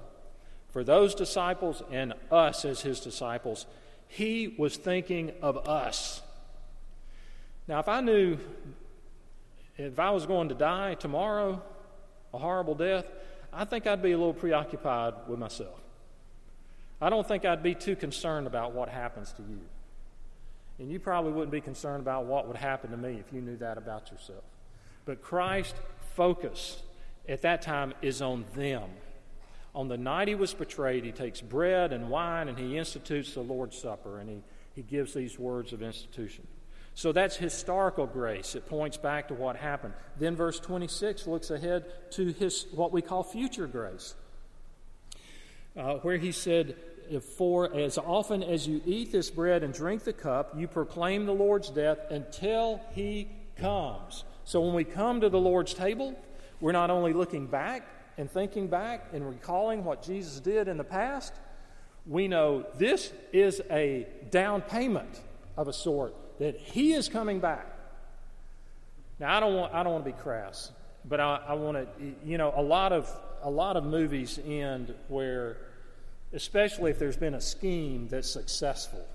for 0.73 0.83
those 0.83 1.15
disciples 1.15 1.83
and 1.91 2.15
us 2.31 2.65
as 2.65 2.81
his 2.81 3.01
disciples, 3.01 3.67
he 4.09 4.55
was 4.59 4.77
thinking 4.77 5.33
of 5.43 5.69
us. 5.69 6.23
Now, 7.69 7.79
if 7.79 7.89
I 7.89 8.01
knew 8.01 8.39
if 9.79 9.99
I 9.99 10.11
was 10.11 10.27
going 10.27 10.49
to 10.49 10.55
die 10.55 10.95
tomorrow, 10.95 11.63
a 12.35 12.39
horrible 12.39 12.75
death, 12.75 13.07
I 13.53 13.65
think 13.65 13.87
I'd 13.87 14.03
be 14.03 14.13
a 14.13 14.19
little 14.19 14.35
preoccupied 14.35 15.15
with 15.29 15.39
myself. 15.39 15.81
I 17.01 17.11
don't 17.11 17.27
think 17.27 17.45
I'd 17.45 17.63
be 17.63 17.75
too 17.75 17.97
concerned 17.97 18.47
about 18.47 18.73
what 18.73 18.89
happens 18.89 19.33
to 19.33 19.43
you. 19.43 19.61
And 20.79 20.91
you 20.91 20.99
probably 20.99 21.33
wouldn't 21.33 21.51
be 21.51 21.61
concerned 21.61 22.01
about 22.01 22.27
what 22.27 22.47
would 22.47 22.57
happen 22.57 22.91
to 22.91 22.97
me 22.97 23.19
if 23.19 23.33
you 23.33 23.41
knew 23.41 23.57
that 23.57 23.77
about 23.77 24.11
yourself. 24.11 24.45
But 25.05 25.21
Christ's 25.21 25.79
focus 26.15 26.83
at 27.29 27.43
that 27.43 27.63
time 27.63 27.95
is 28.03 28.23
on 28.23 28.45
them. 28.55 28.89
On 29.75 29.89
the 29.89 29.97
night 29.97 30.29
he 30.29 30.35
was 30.35 30.55
betrayed, 30.55 31.05
he 31.05 31.13
takes 31.13 31.41
bread 31.41 31.93
and 31.93 32.09
wine 32.09 32.49
and 32.49 32.59
he 32.59 32.77
institutes 32.77 33.35
the 33.35 33.41
Lord's 33.41 33.77
Supper 33.77 34.19
and 34.19 34.29
he, 34.29 34.43
he 34.75 34.83
gives 34.83 35.15
these 35.15 35.39
words 35.39 35.73
of 35.73 35.83
institution. 35.83 36.47
So 36.95 37.13
that's 37.13 37.37
historical 37.37 38.07
grace. 38.07 38.55
It 38.55 38.67
points 38.67 38.97
back 38.97 39.29
to 39.29 39.35
what 39.35 39.57
happened. 39.57 39.95
Then 40.19 40.37
verse 40.37 40.61
26 40.61 41.27
looks 41.27 41.51
ahead 41.51 41.85
to 42.13 42.33
his 42.33 42.67
what 42.73 42.93
we 42.93 43.01
call 43.01 43.23
future 43.23 43.67
grace, 43.67 44.15
uh, 45.77 45.95
where 45.97 46.19
he 46.19 46.33
said, 46.33 46.77
For 47.37 47.75
as 47.75 47.97
often 47.97 48.43
as 48.43 48.67
you 48.67 48.83
eat 48.85 49.11
this 49.11 49.31
bread 49.31 49.63
and 49.63 49.73
drink 49.73 50.05
the 50.05 50.13
cup, 50.13 50.55
you 50.59 50.69
proclaim 50.69 51.25
the 51.25 51.33
Lord's 51.33 51.71
death 51.71 51.99
until 52.11 52.81
he 52.93 53.29
comes. 53.57 54.25
So 54.45 54.61
when 54.61 54.75
we 54.75 54.85
come 54.85 55.23
to 55.23 55.31
the 55.31 55.41
Lord's 55.41 55.73
table, 55.73 56.15
we're 56.61 56.73
not 56.73 56.91
only 56.91 57.15
looking 57.15 57.47
back 57.47 57.87
and 58.19 58.31
thinking 58.31 58.69
back 58.69 59.09
and 59.15 59.27
recalling 59.27 59.85
what 59.85 60.03
Jesus 60.03 60.41
did 60.41 60.69
in 60.69 60.77
the 60.77 60.85
past, 60.85 61.33
we 62.07 62.29
know 62.29 62.67
this 62.77 63.13
is 63.33 63.63
a 63.71 64.07
down 64.31 64.61
payment 64.61 65.21
of 65.57 65.69
a 65.69 65.73
sort 65.73 66.15
that 66.43 66.57
He 66.57 66.93
is 66.93 67.09
coming 67.09 67.39
back. 67.39 67.67
Now, 69.21 69.37
I 69.37 69.39
don't 69.39 69.55
want, 69.55 69.73
I 69.73 69.85
don't 69.85 69.93
want 69.93 70.05
to 70.05 70.11
be 70.11 70.19
crass, 70.19 70.73
but 71.05 71.21
I, 71.21 71.41
I 71.47 71.55
want 71.55 71.77
to, 71.77 72.15
you 72.25 72.37
know, 72.37 72.53
a 72.57 72.63
lot 72.63 72.93
of, 72.93 73.09
a 73.43 73.51
lot 73.51 73.77
of 73.77 73.85
movies 73.85 74.41
end 74.45 74.93
where, 75.07 75.57
especially 76.33 76.91
if 76.91 76.99
there's 76.99 77.17
been 77.17 77.35
a 77.35 77.41
scheme 77.41 78.09
that's 78.09 78.29
successful, 78.29 79.07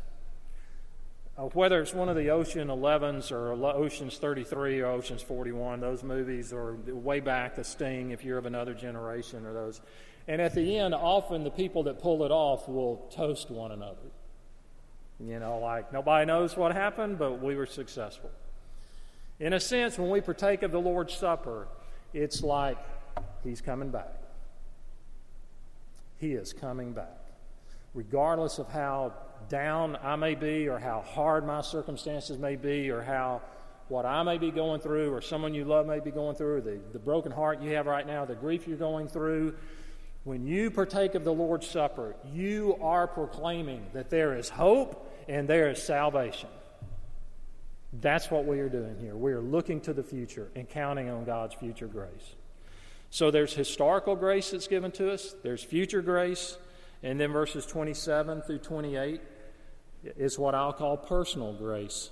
uh, 1.37 1.43
whether 1.47 1.81
it's 1.81 1.93
one 1.93 2.07
of 2.07 2.15
the 2.15 2.29
Ocean 2.29 2.69
11s 2.69 3.29
or 3.33 3.51
Ocean's 3.75 4.17
33 4.17 4.79
or 4.79 4.87
Ocean's 4.87 5.21
41, 5.21 5.81
those 5.81 6.03
movies, 6.03 6.53
or 6.53 6.77
way 6.87 7.19
back, 7.19 7.57
The 7.57 7.65
Sting, 7.65 8.11
if 8.11 8.23
you're 8.23 8.37
of 8.37 8.45
another 8.45 8.73
generation, 8.73 9.45
or 9.45 9.51
those. 9.51 9.81
And 10.29 10.41
at 10.41 10.55
the 10.55 10.77
end, 10.77 10.95
often 10.95 11.43
the 11.43 11.51
people 11.51 11.83
that 11.83 11.99
pull 11.99 12.23
it 12.23 12.31
off 12.31 12.69
will 12.69 13.09
toast 13.13 13.51
one 13.51 13.73
another. 13.73 13.97
You 15.19 15.39
know, 15.39 15.59
like 15.59 15.91
nobody 15.91 16.25
knows 16.25 16.55
what 16.55 16.73
happened, 16.73 17.17
but 17.17 17.41
we 17.41 17.55
were 17.55 17.65
successful. 17.65 18.29
In 19.39 19.53
a 19.53 19.59
sense, 19.59 19.97
when 19.97 20.09
we 20.09 20.21
partake 20.21 20.63
of 20.63 20.71
the 20.71 20.79
Lord's 20.79 21.15
Supper, 21.15 21.67
it's 22.13 22.43
like 22.43 22.77
He's 23.43 23.61
coming 23.61 23.89
back. 23.89 24.13
He 26.19 26.33
is 26.33 26.53
coming 26.53 26.93
back. 26.93 27.17
Regardless 27.93 28.59
of 28.59 28.69
how 28.69 29.13
down 29.49 29.97
I 30.03 30.15
may 30.15 30.35
be, 30.35 30.67
or 30.67 30.79
how 30.79 31.01
hard 31.01 31.45
my 31.45 31.61
circumstances 31.61 32.37
may 32.37 32.55
be, 32.55 32.89
or 32.89 33.01
how 33.01 33.41
what 33.87 34.05
I 34.05 34.21
may 34.23 34.37
be 34.37 34.51
going 34.51 34.81
through, 34.81 35.13
or 35.13 35.21
someone 35.21 35.53
you 35.53 35.65
love 35.65 35.87
may 35.87 35.99
be 35.99 36.11
going 36.11 36.35
through, 36.35 36.61
the, 36.61 36.79
the 36.91 36.99
broken 36.99 37.31
heart 37.31 37.61
you 37.61 37.75
have 37.75 37.85
right 37.85 38.05
now, 38.05 38.25
the 38.25 38.35
grief 38.35 38.67
you're 38.67 38.77
going 38.77 39.07
through, 39.07 39.55
when 40.25 40.45
you 40.45 40.69
partake 40.69 41.15
of 41.15 41.23
the 41.23 41.31
Lord's 41.31 41.67
Supper, 41.67 42.15
you 42.33 42.77
are 42.81 43.07
proclaiming 43.07 43.85
that 43.93 44.09
there 44.09 44.37
is 44.37 44.49
hope 44.49 45.06
and 45.27 45.47
there 45.47 45.69
is 45.69 45.81
salvation. 45.81 46.49
That's 47.93 48.29
what 48.29 48.45
we 48.45 48.59
are 48.59 48.69
doing 48.69 48.97
here. 48.99 49.15
We 49.15 49.31
are 49.31 49.41
looking 49.41 49.81
to 49.81 49.93
the 49.93 50.03
future 50.03 50.49
and 50.55 50.67
counting 50.69 51.09
on 51.09 51.25
God's 51.25 51.55
future 51.55 51.87
grace. 51.87 52.35
So 53.09 53.31
there's 53.31 53.53
historical 53.53 54.15
grace 54.15 54.51
that's 54.51 54.67
given 54.67 54.91
to 54.93 55.11
us, 55.11 55.33
there's 55.41 55.63
future 55.63 56.01
grace, 56.01 56.57
and 57.01 57.19
then 57.19 57.31
verses 57.31 57.65
27 57.65 58.41
through 58.41 58.59
28 58.59 59.21
is 60.17 60.37
what 60.37 60.53
I'll 60.53 60.73
call 60.73 60.97
personal 60.97 61.53
grace. 61.53 62.09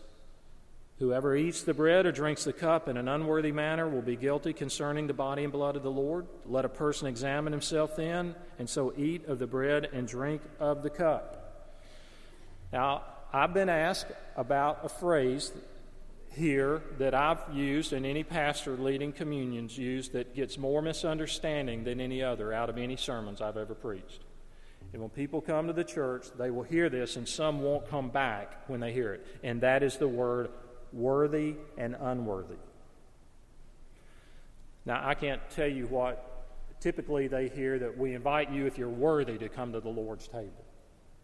Whoever 1.00 1.36
eats 1.36 1.64
the 1.64 1.74
bread 1.74 2.06
or 2.06 2.14
drinks 2.14 2.46
the 2.46 2.54
cup 2.54 2.88
in 2.88 2.96
an 2.96 3.10
unworthy 3.10 3.52
manner 3.52 3.90
will 3.90 4.02
be 4.02 4.16
guilty 4.16 4.54
concerning 4.54 5.08
the 5.08 5.14
body 5.14 5.44
and 5.44 5.52
blood 5.52 5.76
of 5.76 5.84
the 5.84 5.92
Lord. 5.92 6.26
Let 6.46 6.64
a 6.64 6.70
person 6.70 7.08
examine 7.08 7.52
himself 7.52 7.98
then, 7.98 8.34
and 8.58 8.70
so 8.70 8.94
eat 8.96 9.26
of 9.26 9.40
the 9.40 9.48
bread 9.48 9.90
and 9.92 10.08
drink 10.08 10.42
of 10.58 10.84
the 10.84 10.90
cup. 10.90 11.45
Now, 12.72 13.04
I've 13.32 13.54
been 13.54 13.70
asked 13.70 14.08
about 14.36 14.80
a 14.84 14.90
phrase 14.90 15.52
here 16.32 16.82
that 16.98 17.14
I've 17.14 17.42
used 17.54 17.94
and 17.94 18.06
any 18.06 18.24
pastor 18.24 18.76
leading 18.76 19.14
communions 19.14 19.78
used 19.78 20.14
that 20.14 20.36
gets 20.36 20.58
more 20.58 20.82
misunderstanding 20.82 21.84
than 21.84 22.02
any 22.02 22.22
other 22.22 22.52
out 22.52 22.70
of 22.70 22.78
any 22.78 22.98
sermons 22.98 23.42
I've 23.42 23.58
ever 23.58 23.74
preached. 23.74 24.20
And 24.94 25.02
when 25.02 25.10
people 25.10 25.42
come 25.42 25.68
to 25.68 25.74
the 25.74 25.84
church, 25.84 26.28
they 26.38 26.52
will 26.52 26.64
hear 26.64 26.90
this, 26.90 27.16
and 27.16 27.28
some 27.28 27.62
won't 27.62 27.90
come 27.90 28.10
back 28.10 28.68
when 28.68 28.80
they 28.80 28.94
hear 28.94 29.14
it. 29.14 29.26
And 29.44 29.62
that 29.62 29.84
is 29.84 29.98
the 29.98 30.08
word 30.08 30.50
worthy 30.94 31.56
and 31.78 31.96
unworthy. 32.00 32.56
Now, 34.86 35.08
I 35.08 35.16
can't 35.16 35.42
tell 35.50 35.68
you 35.68 35.88
what 35.88 36.80
typically 36.80 37.28
they 37.28 37.50
hear 37.50 37.80
that 37.80 37.98
we 37.98 38.14
invite 38.14 38.52
you 38.52 38.68
if 38.68 38.78
you're 38.78 38.90
worthy 38.90 39.38
to 39.38 39.50
come 39.50 39.74
to 39.74 39.80
the 39.80 39.90
Lord's 39.90 40.28
table. 40.28 40.65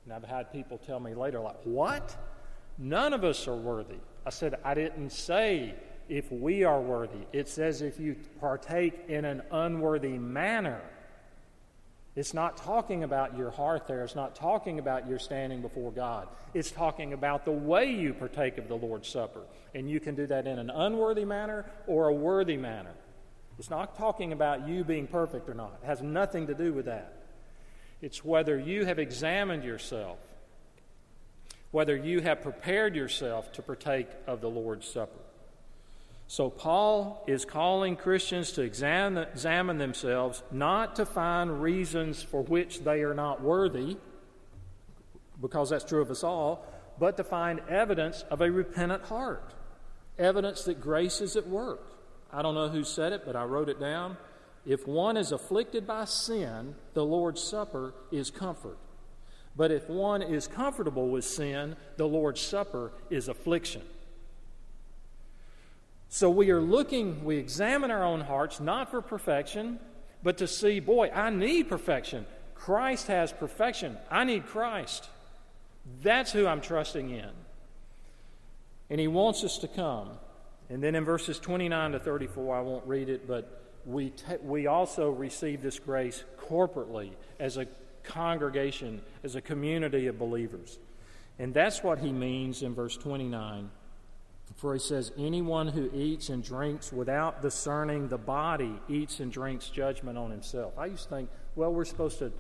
And 0.06 0.14
I've 0.14 0.24
had 0.24 0.52
people 0.52 0.78
tell 0.78 1.00
me 1.00 1.14
later, 1.14 1.40
like, 1.40 1.62
what? 1.64 2.16
None 2.78 3.14
of 3.14 3.24
us 3.24 3.48
are 3.48 3.56
worthy. 3.56 4.00
I 4.26 4.30
said, 4.30 4.56
I 4.64 4.74
didn't 4.74 5.12
say 5.12 5.76
if 6.10 6.32
we 6.32 6.64
are 6.64 6.82
worthy. 6.82 7.26
It 7.32 7.48
says 7.48 7.82
if 7.82 8.00
you 8.00 8.16
partake 8.40 9.06
in 9.08 9.26
an 9.26 9.42
unworthy 9.52 10.18
manner. 10.18 10.82
It's 12.16 12.34
not 12.34 12.58
talking 12.58 13.04
about 13.04 13.38
your 13.38 13.52
heart 13.52 13.88
there. 13.88 14.04
It's 14.04 14.16
not 14.16 14.36
talking 14.36 14.80
about 14.80 15.08
your 15.08 15.18
standing 15.18 15.62
before 15.62 15.92
God. 15.92 16.28
It's 16.54 16.70
talking 16.70 17.14
about 17.14 17.46
the 17.46 17.52
way 17.52 17.90
you 17.90 18.14
partake 18.14 18.58
of 18.58 18.68
the 18.68 18.76
Lord's 18.76 19.08
Supper. 19.08 19.44
And 19.74 19.90
you 19.90 20.02
can 20.02 20.16
do 20.16 20.28
that 20.28 20.46
in 20.46 20.60
an 20.60 20.70
unworthy 20.70 21.24
manner 21.24 21.66
or 21.88 22.10
a 22.10 22.14
worthy 22.14 22.58
manner. 22.58 22.92
It's 23.58 23.70
not 23.70 23.96
talking 23.98 24.34
about 24.34 24.68
you 24.68 24.84
being 24.84 25.08
perfect 25.08 25.48
or 25.48 25.54
not. 25.54 25.80
It 25.82 25.86
has 25.86 26.02
nothing 26.02 26.48
to 26.48 26.54
do 26.54 26.74
with 26.74 26.86
that. 26.86 27.21
It's 28.02 28.26
whether 28.26 28.58
you 28.58 28.86
have 28.86 29.00
examined 29.00 29.64
yourself, 29.64 30.18
whether 31.70 31.96
you 31.96 32.22
have 32.22 32.42
prepared 32.42 32.96
yourself 32.96 33.52
to 33.54 33.62
partake 33.62 34.08
of 34.28 34.42
the 34.42 34.50
Lord's 34.50 34.88
Supper. 34.88 35.20
So, 36.28 36.50
Paul 36.50 37.24
is 37.28 37.44
calling 37.44 37.98
Christians 37.98 38.54
to 38.54 38.62
examine, 38.62 39.28
examine 39.34 39.78
themselves, 39.78 40.42
not 40.50 40.96
to 40.96 41.06
find 41.06 41.62
reasons 41.62 42.24
for 42.24 42.42
which 42.42 42.86
they 42.86 43.04
are 43.04 43.14
not 43.14 43.42
worthy, 43.42 43.98
because 45.42 45.72
that's 45.72 45.84
true 45.84 46.02
of 46.02 46.10
us 46.10 46.24
all, 46.24 46.66
but 46.98 47.18
to 47.18 47.24
find 47.24 47.60
evidence 47.68 48.24
of 48.30 48.42
a 48.42 48.50
repentant 48.50 49.04
heart, 49.04 49.54
evidence 50.18 50.64
that 50.64 50.80
grace 50.80 51.20
is 51.20 51.36
at 51.36 51.48
work. 51.48 51.84
I 52.32 52.42
don't 52.42 52.56
know 52.56 52.70
who 52.70 52.86
said 52.86 53.12
it, 53.12 53.24
but 53.26 53.36
I 53.36 53.44
wrote 53.44 53.68
it 53.68 53.80
down. 53.80 54.16
If 54.66 54.88
one 54.88 55.18
is 55.18 55.32
afflicted 55.32 55.88
by 55.88 56.06
sin, 56.06 56.76
the 56.94 57.06
Lord's 57.06 57.42
Supper 57.42 57.94
is 58.12 58.30
comfort. 58.30 58.78
But 59.56 59.72
if 59.72 59.90
one 59.90 60.22
is 60.22 60.48
comfortable 60.48 61.10
with 61.10 61.26
sin, 61.26 61.76
the 61.98 62.08
Lord's 62.08 62.42
Supper 62.42 62.92
is 63.10 63.28
affliction. 63.28 63.82
So 66.10 66.30
we 66.30 66.52
are 66.52 66.62
looking, 66.62 67.24
we 67.24 67.38
examine 67.38 67.90
our 67.90 68.04
own 68.04 68.22
hearts, 68.22 68.60
not 68.60 68.92
for 68.92 69.02
perfection, 69.02 69.80
but 70.24 70.38
to 70.38 70.48
see, 70.48 70.80
boy, 70.80 71.10
I 71.10 71.30
need 71.30 71.70
perfection. 71.70 72.26
Christ 72.54 73.08
has 73.08 73.32
perfection. 73.32 73.98
I 74.10 74.24
need 74.24 74.46
Christ. 74.46 75.10
That's 76.04 76.32
who 76.32 76.46
I'm 76.48 76.62
trusting 76.62 77.10
in. 77.10 77.30
And 78.90 79.00
He 79.00 79.08
wants 79.08 79.44
us 79.44 79.58
to 79.60 79.68
come. 79.68 80.10
And 80.70 80.84
then 80.84 80.96
in 80.96 81.04
verses 81.04 81.40
29 81.40 81.94
to 81.94 82.00
34, 82.00 82.56
I 82.56 82.62
won't 82.62 82.86
read 82.86 83.10
it, 83.10 83.28
but 83.28 83.71
we, 83.86 84.12
te- 84.12 84.38
we 84.44 84.68
also 84.68 85.10
receive 85.10 85.62
this 85.62 85.80
grace 85.80 86.24
corporately 86.40 87.12
as 87.40 87.58
a 87.58 87.68
congregation, 88.04 89.02
as 89.24 89.36
a 89.36 89.42
community 89.42 90.08
of 90.08 90.18
believers. 90.18 90.80
And 91.40 91.54
that's 91.54 91.84
what 91.84 92.00
He 92.00 92.12
means 92.12 92.64
in 92.64 92.74
verse 92.76 92.98
29 92.98 93.70
for 94.56 94.74
he 94.74 94.80
says, 94.80 95.12
Anyone 95.18 95.68
who 95.68 95.90
eats 95.94 96.30
and 96.30 96.44
drinks 96.44 96.92
without 96.92 97.42
discerning 97.42 98.08
the 98.08 98.18
body 98.18 98.80
eats 98.88 99.20
and 99.20 99.32
drinks 99.32 99.70
judgment 99.70 100.18
on 100.18 100.32
himself. 100.32 100.78
I 100.78 100.88
used 100.88 101.04
to 101.04 101.10
think, 101.10 101.30
well, 101.56 101.74
we're 101.74 101.86
supposed 101.86 102.20
to 102.20 102.32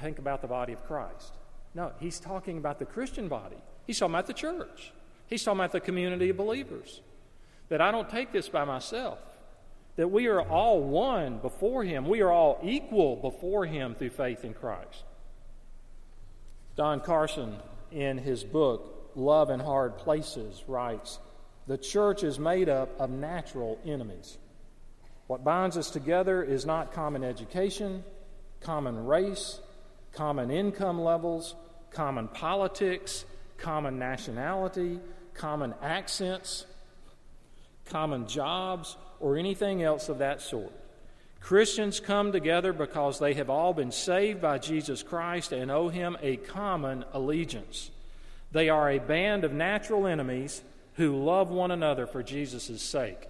think 0.00 0.18
about 0.18 0.42
the 0.42 0.48
body 0.48 0.72
of 0.72 0.84
Christ. 0.86 1.34
No, 1.74 1.92
he's 1.98 2.18
talking 2.18 2.58
about 2.58 2.78
the 2.78 2.86
Christian 2.86 3.28
body. 3.28 3.56
He's 3.86 3.98
talking 3.98 4.14
about 4.14 4.26
the 4.26 4.34
church. 4.34 4.92
He's 5.26 5.42
talking 5.42 5.60
about 5.60 5.72
the 5.72 5.80
community 5.80 6.30
of 6.30 6.36
believers. 6.36 7.00
That 7.68 7.80
I 7.80 7.90
don't 7.90 8.08
take 8.08 8.32
this 8.32 8.48
by 8.48 8.64
myself. 8.64 9.18
That 9.96 10.08
we 10.08 10.26
are 10.26 10.42
all 10.42 10.82
one 10.82 11.38
before 11.38 11.84
him. 11.84 12.06
We 12.06 12.20
are 12.20 12.30
all 12.30 12.60
equal 12.62 13.16
before 13.16 13.64
him 13.64 13.94
through 13.94 14.10
faith 14.10 14.44
in 14.44 14.54
Christ. 14.54 15.04
Don 16.76 17.00
Carson, 17.00 17.56
in 17.90 18.18
his 18.18 18.44
book, 18.44 19.10
Love 19.14 19.48
in 19.48 19.60
Hard 19.60 19.96
Places 19.96 20.62
writes 20.68 21.18
The 21.66 21.78
church 21.78 22.22
is 22.22 22.38
made 22.38 22.68
up 22.68 22.90
of 23.00 23.08
natural 23.08 23.78
enemies. 23.84 24.36
What 25.26 25.42
binds 25.42 25.76
us 25.76 25.90
together 25.90 26.42
is 26.42 26.66
not 26.66 26.92
common 26.92 27.24
education, 27.24 28.04
common 28.60 29.06
race, 29.06 29.60
common 30.12 30.50
income 30.50 31.00
levels, 31.00 31.54
common 31.90 32.28
politics, 32.28 33.24
common 33.56 33.98
nationality, 33.98 35.00
common 35.34 35.74
accents, 35.82 36.66
common 37.86 38.26
jobs, 38.26 38.96
or 39.20 39.36
anything 39.36 39.82
else 39.82 40.08
of 40.08 40.18
that 40.18 40.40
sort. 40.40 40.72
Christians 41.40 42.00
come 42.00 42.32
together 42.32 42.72
because 42.72 43.18
they 43.18 43.34
have 43.34 43.48
all 43.48 43.72
been 43.72 43.92
saved 43.92 44.40
by 44.40 44.58
Jesus 44.58 45.02
Christ 45.02 45.52
and 45.52 45.70
owe 45.70 45.88
him 45.88 46.16
a 46.20 46.36
common 46.36 47.04
allegiance. 47.12 47.90
They 48.52 48.68
are 48.68 48.90
a 48.90 48.98
band 48.98 49.44
of 49.44 49.52
natural 49.52 50.06
enemies 50.06 50.62
who 50.94 51.16
love 51.16 51.50
one 51.50 51.70
another 51.70 52.06
for 52.06 52.22
Jesus' 52.22 52.82
sake. 52.82 53.28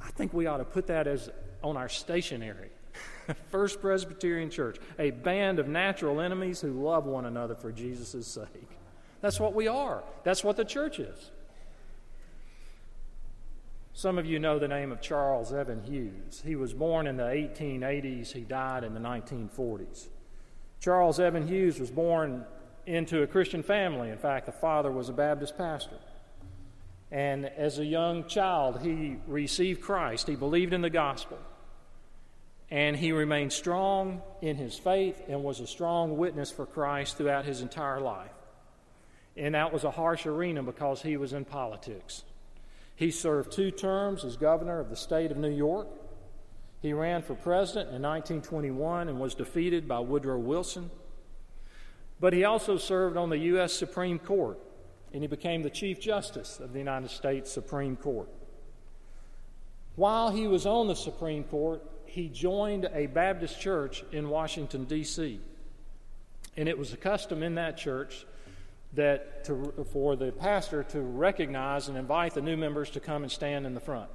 I 0.00 0.10
think 0.10 0.32
we 0.32 0.46
ought 0.46 0.58
to 0.58 0.64
put 0.64 0.86
that 0.88 1.06
as 1.06 1.30
on 1.62 1.76
our 1.76 1.88
stationery. 1.88 2.70
First 3.50 3.80
Presbyterian 3.80 4.50
Church, 4.50 4.76
a 4.98 5.10
band 5.10 5.58
of 5.58 5.66
natural 5.66 6.20
enemies 6.20 6.60
who 6.60 6.72
love 6.72 7.06
one 7.06 7.24
another 7.24 7.54
for 7.54 7.72
Jesus' 7.72 8.26
sake. 8.26 8.68
That's 9.22 9.40
what 9.40 9.54
we 9.54 9.66
are. 9.66 10.04
That's 10.22 10.44
what 10.44 10.56
the 10.56 10.64
church 10.64 10.98
is. 10.98 11.30
Some 13.96 14.18
of 14.18 14.26
you 14.26 14.40
know 14.40 14.58
the 14.58 14.66
name 14.66 14.90
of 14.90 15.00
Charles 15.00 15.52
Evan 15.52 15.80
Hughes. 15.84 16.42
He 16.44 16.56
was 16.56 16.74
born 16.74 17.06
in 17.06 17.16
the 17.16 17.22
1880s, 17.22 18.32
he 18.32 18.40
died 18.40 18.82
in 18.82 18.92
the 18.92 18.98
1940s. 18.98 20.08
Charles 20.80 21.20
Evan 21.20 21.46
Hughes 21.46 21.78
was 21.78 21.92
born 21.92 22.44
into 22.86 23.22
a 23.22 23.26
Christian 23.28 23.62
family. 23.62 24.10
In 24.10 24.18
fact, 24.18 24.46
the 24.46 24.52
father 24.52 24.90
was 24.90 25.08
a 25.08 25.12
Baptist 25.12 25.56
pastor. 25.56 25.98
And 27.12 27.46
as 27.46 27.78
a 27.78 27.84
young 27.84 28.26
child, 28.26 28.80
he 28.82 29.18
received 29.28 29.80
Christ. 29.80 30.26
He 30.26 30.34
believed 30.34 30.72
in 30.72 30.82
the 30.82 30.90
gospel. 30.90 31.38
And 32.72 32.96
he 32.96 33.12
remained 33.12 33.52
strong 33.52 34.22
in 34.42 34.56
his 34.56 34.76
faith 34.76 35.22
and 35.28 35.44
was 35.44 35.60
a 35.60 35.68
strong 35.68 36.16
witness 36.16 36.50
for 36.50 36.66
Christ 36.66 37.16
throughout 37.16 37.44
his 37.44 37.60
entire 37.60 38.00
life. 38.00 38.32
And 39.36 39.54
that 39.54 39.72
was 39.72 39.84
a 39.84 39.92
harsh 39.92 40.26
arena 40.26 40.64
because 40.64 41.00
he 41.00 41.16
was 41.16 41.32
in 41.32 41.44
politics. 41.44 42.24
He 42.96 43.10
served 43.10 43.52
two 43.52 43.70
terms 43.70 44.24
as 44.24 44.36
governor 44.36 44.80
of 44.80 44.90
the 44.90 44.96
state 44.96 45.30
of 45.30 45.36
New 45.36 45.50
York. 45.50 45.88
He 46.80 46.92
ran 46.92 47.22
for 47.22 47.34
president 47.34 47.88
in 47.88 48.02
1921 48.02 49.08
and 49.08 49.18
was 49.18 49.34
defeated 49.34 49.88
by 49.88 50.00
Woodrow 50.00 50.38
Wilson. 50.38 50.90
But 52.20 52.32
he 52.32 52.44
also 52.44 52.76
served 52.76 53.16
on 53.16 53.30
the 53.30 53.38
U.S. 53.38 53.72
Supreme 53.72 54.18
Court, 54.18 54.58
and 55.12 55.22
he 55.22 55.26
became 55.26 55.62
the 55.62 55.70
Chief 55.70 56.00
Justice 56.00 56.60
of 56.60 56.72
the 56.72 56.78
United 56.78 57.10
States 57.10 57.50
Supreme 57.50 57.96
Court. 57.96 58.28
While 59.96 60.30
he 60.30 60.46
was 60.46 60.66
on 60.66 60.86
the 60.86 60.94
Supreme 60.94 61.44
Court, 61.44 61.82
he 62.04 62.28
joined 62.28 62.88
a 62.92 63.06
Baptist 63.06 63.60
church 63.60 64.04
in 64.12 64.28
Washington, 64.28 64.84
D.C. 64.84 65.40
And 66.56 66.68
it 66.68 66.78
was 66.78 66.92
a 66.92 66.96
custom 66.96 67.42
in 67.42 67.56
that 67.56 67.76
church 67.76 68.26
that 68.94 69.44
to, 69.44 69.86
for 69.92 70.16
the 70.16 70.32
pastor 70.32 70.82
to 70.84 71.00
recognize 71.00 71.88
and 71.88 71.96
invite 71.96 72.34
the 72.34 72.40
new 72.40 72.56
members 72.56 72.90
to 72.90 73.00
come 73.00 73.22
and 73.22 73.32
stand 73.32 73.66
in 73.66 73.74
the 73.74 73.80
front. 73.80 74.10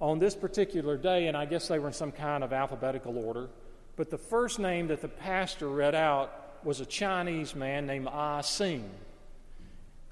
On 0.00 0.18
this 0.18 0.34
particular 0.34 0.96
day, 0.96 1.26
and 1.26 1.36
I 1.36 1.44
guess 1.44 1.68
they 1.68 1.78
were 1.78 1.88
in 1.88 1.92
some 1.92 2.12
kind 2.12 2.44
of 2.44 2.52
alphabetical 2.52 3.18
order, 3.18 3.48
but 3.96 4.10
the 4.10 4.18
first 4.18 4.58
name 4.58 4.88
that 4.88 5.02
the 5.02 5.08
pastor 5.08 5.68
read 5.68 5.94
out 5.94 6.64
was 6.64 6.80
a 6.80 6.86
Chinese 6.86 7.54
man 7.54 7.86
named 7.86 8.08
Ah 8.10 8.40
Sing. 8.40 8.88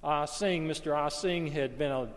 Ah 0.02 0.24
Sing, 0.24 0.66
Mr. 0.66 0.96
Ah 0.96 1.08
Sing, 1.08 1.46
had 1.46 1.78
been 1.78 1.92
a, 1.92 2.08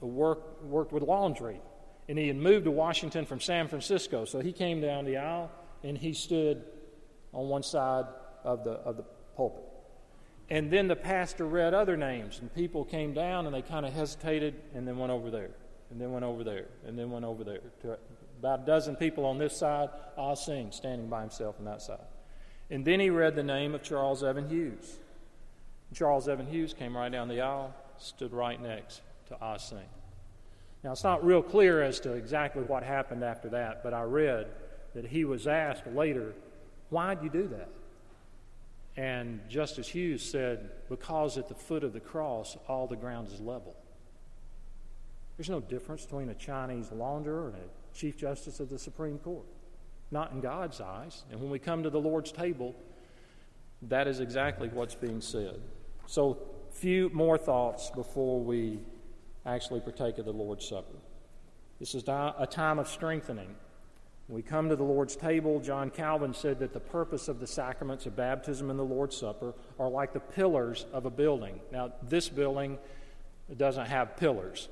a 0.00 0.06
work, 0.06 0.62
worked 0.62 0.92
with 0.92 1.02
laundry 1.02 1.60
and 2.08 2.18
he 2.18 2.26
had 2.26 2.36
moved 2.36 2.64
to 2.64 2.70
Washington 2.70 3.26
from 3.26 3.40
San 3.40 3.68
Francisco. 3.68 4.24
So 4.24 4.40
he 4.40 4.52
came 4.52 4.80
down 4.80 5.04
the 5.04 5.18
aisle 5.18 5.50
and 5.84 5.96
he 5.96 6.14
stood 6.14 6.64
on 7.32 7.48
one 7.48 7.62
side 7.62 8.06
of 8.44 8.64
the, 8.64 8.72
of 8.72 8.96
the 8.96 9.04
pulpit. 9.36 9.67
And 10.50 10.70
then 10.70 10.88
the 10.88 10.96
pastor 10.96 11.46
read 11.46 11.74
other 11.74 11.96
names, 11.96 12.38
and 12.40 12.52
people 12.54 12.84
came 12.84 13.12
down 13.12 13.46
and 13.46 13.54
they 13.54 13.62
kind 13.62 13.84
of 13.84 13.92
hesitated 13.92 14.54
and 14.74 14.88
then 14.88 14.96
went 14.96 15.12
over 15.12 15.30
there, 15.30 15.50
and 15.90 16.00
then 16.00 16.12
went 16.12 16.24
over 16.24 16.42
there, 16.42 16.66
and 16.86 16.98
then 16.98 17.10
went 17.10 17.24
over 17.24 17.44
there. 17.44 17.60
To 17.82 17.98
about 18.38 18.60
a 18.60 18.66
dozen 18.66 18.96
people 18.96 19.26
on 19.26 19.36
this 19.38 19.56
side, 19.56 19.90
Ah 20.16 20.34
Sing 20.34 20.70
standing 20.70 21.08
by 21.08 21.20
himself 21.20 21.56
on 21.58 21.64
that 21.66 21.82
side. 21.82 22.06
And 22.70 22.84
then 22.84 23.00
he 23.00 23.10
read 23.10 23.34
the 23.34 23.42
name 23.42 23.74
of 23.74 23.82
Charles 23.82 24.22
Evan 24.22 24.48
Hughes. 24.48 24.98
Charles 25.94 26.28
Evan 26.28 26.46
Hughes 26.46 26.72
came 26.74 26.96
right 26.96 27.10
down 27.10 27.28
the 27.28 27.40
aisle, 27.40 27.74
stood 27.98 28.32
right 28.32 28.60
next 28.60 29.00
to 29.28 29.36
Ah 29.40 29.56
Sing. 29.56 29.78
Now, 30.84 30.92
it's 30.92 31.04
not 31.04 31.24
real 31.24 31.42
clear 31.42 31.82
as 31.82 31.98
to 32.00 32.12
exactly 32.12 32.62
what 32.62 32.84
happened 32.84 33.24
after 33.24 33.48
that, 33.50 33.82
but 33.82 33.92
I 33.92 34.02
read 34.02 34.46
that 34.94 35.06
he 35.06 35.24
was 35.24 35.46
asked 35.46 35.86
later, 35.88 36.34
Why'd 36.90 37.22
you 37.22 37.30
do 37.30 37.48
that? 37.48 37.68
And 38.98 39.48
Justice 39.48 39.86
Hughes 39.86 40.28
said, 40.28 40.70
Because 40.88 41.38
at 41.38 41.46
the 41.46 41.54
foot 41.54 41.84
of 41.84 41.92
the 41.92 42.00
cross, 42.00 42.56
all 42.66 42.88
the 42.88 42.96
ground 42.96 43.28
is 43.28 43.38
level. 43.38 43.76
There's 45.36 45.48
no 45.48 45.60
difference 45.60 46.04
between 46.04 46.30
a 46.30 46.34
Chinese 46.34 46.88
launderer 46.88 47.46
and 47.46 47.54
a 47.54 47.96
Chief 47.96 48.16
Justice 48.16 48.58
of 48.58 48.68
the 48.68 48.78
Supreme 48.78 49.18
Court. 49.18 49.46
Not 50.10 50.32
in 50.32 50.40
God's 50.40 50.80
eyes. 50.80 51.22
And 51.30 51.40
when 51.40 51.48
we 51.48 51.60
come 51.60 51.84
to 51.84 51.90
the 51.90 52.00
Lord's 52.00 52.32
table, 52.32 52.74
that 53.82 54.08
is 54.08 54.18
exactly 54.18 54.68
what's 54.68 54.96
being 54.96 55.20
said. 55.20 55.60
So, 56.06 56.36
few 56.72 57.08
more 57.10 57.38
thoughts 57.38 57.92
before 57.92 58.40
we 58.40 58.80
actually 59.46 59.78
partake 59.78 60.18
of 60.18 60.24
the 60.24 60.32
Lord's 60.32 60.66
Supper. 60.66 60.96
This 61.78 61.94
is 61.94 62.02
a 62.08 62.48
time 62.50 62.80
of 62.80 62.88
strengthening. 62.88 63.54
When 64.28 64.36
we 64.36 64.42
come 64.42 64.68
to 64.68 64.76
the 64.76 64.84
Lord's 64.84 65.16
table, 65.16 65.58
John 65.58 65.88
Calvin 65.88 66.34
said 66.34 66.58
that 66.58 66.74
the 66.74 66.80
purpose 66.80 67.28
of 67.28 67.40
the 67.40 67.46
sacraments 67.46 68.04
of 68.04 68.14
baptism 68.14 68.68
and 68.68 68.78
the 68.78 68.84
Lord's 68.84 69.16
Supper 69.16 69.54
are 69.78 69.88
like 69.88 70.12
the 70.12 70.20
pillars 70.20 70.84
of 70.92 71.06
a 71.06 71.10
building. 71.10 71.60
Now, 71.72 71.94
this 72.02 72.28
building 72.28 72.78
doesn't 73.56 73.86
have 73.86 74.18
pillars. 74.18 74.68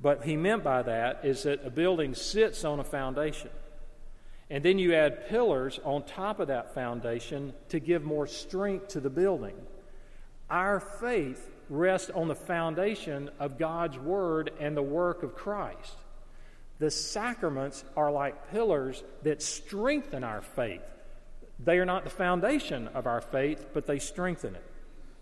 But 0.00 0.24
he 0.24 0.36
meant 0.38 0.64
by 0.64 0.82
that 0.82 1.20
is 1.22 1.42
that 1.42 1.66
a 1.66 1.70
building 1.70 2.14
sits 2.14 2.64
on 2.64 2.80
a 2.80 2.84
foundation. 2.84 3.50
And 4.48 4.64
then 4.64 4.78
you 4.78 4.94
add 4.94 5.28
pillars 5.28 5.78
on 5.84 6.04
top 6.04 6.40
of 6.40 6.48
that 6.48 6.72
foundation 6.72 7.52
to 7.68 7.78
give 7.78 8.04
more 8.04 8.26
strength 8.26 8.88
to 8.88 9.00
the 9.00 9.10
building. 9.10 9.56
Our 10.48 10.80
faith 10.80 11.50
rests 11.68 12.08
on 12.08 12.28
the 12.28 12.34
foundation 12.34 13.28
of 13.38 13.58
God's 13.58 13.98
Word 13.98 14.50
and 14.58 14.74
the 14.74 14.82
work 14.82 15.22
of 15.22 15.34
Christ. 15.34 15.96
The 16.78 16.90
sacraments 16.90 17.84
are 17.96 18.10
like 18.10 18.50
pillars 18.50 19.02
that 19.22 19.42
strengthen 19.42 20.22
our 20.24 20.42
faith. 20.42 20.82
They 21.58 21.78
are 21.78 21.86
not 21.86 22.04
the 22.04 22.10
foundation 22.10 22.88
of 22.88 23.06
our 23.06 23.20
faith, 23.20 23.66
but 23.72 23.86
they 23.86 23.98
strengthen 23.98 24.54
it. 24.54 24.64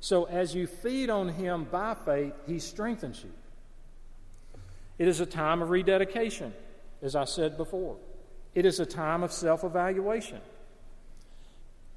So 0.01 0.25
as 0.25 0.55
you 0.55 0.67
feed 0.67 1.11
on 1.11 1.29
Him 1.29 1.65
by 1.71 1.95
faith, 1.95 2.35
He 2.47 2.59
strengthens 2.59 3.23
you. 3.23 3.31
It 4.99 5.09
is 5.09 5.21
a 5.21 5.27
time 5.27 5.63
of 5.63 5.71
rededication, 5.71 6.53
as 7.03 7.15
I 7.15 7.25
said 7.25 7.57
before. 7.57 7.97
It 8.55 8.65
is 8.67 8.81
a 8.81 8.87
time 8.87 9.23
of 9.23 9.33
self 9.33 9.65
evaluation. 9.65 10.41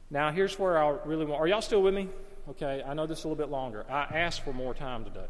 Now, 0.09 0.31
here's 0.31 0.57
where 0.57 0.81
I 0.81 0.97
really 1.05 1.25
want. 1.25 1.41
Are 1.41 1.47
y'all 1.47 1.61
still 1.61 1.81
with 1.81 1.93
me? 1.93 2.07
Okay, 2.49 2.81
I 2.85 2.93
know 2.93 3.05
this 3.05 3.19
is 3.19 3.25
a 3.25 3.27
little 3.27 3.43
bit 3.43 3.51
longer. 3.51 3.85
I 3.89 4.03
asked 4.03 4.45
for 4.45 4.53
more 4.53 4.73
time 4.73 5.03
today. 5.03 5.25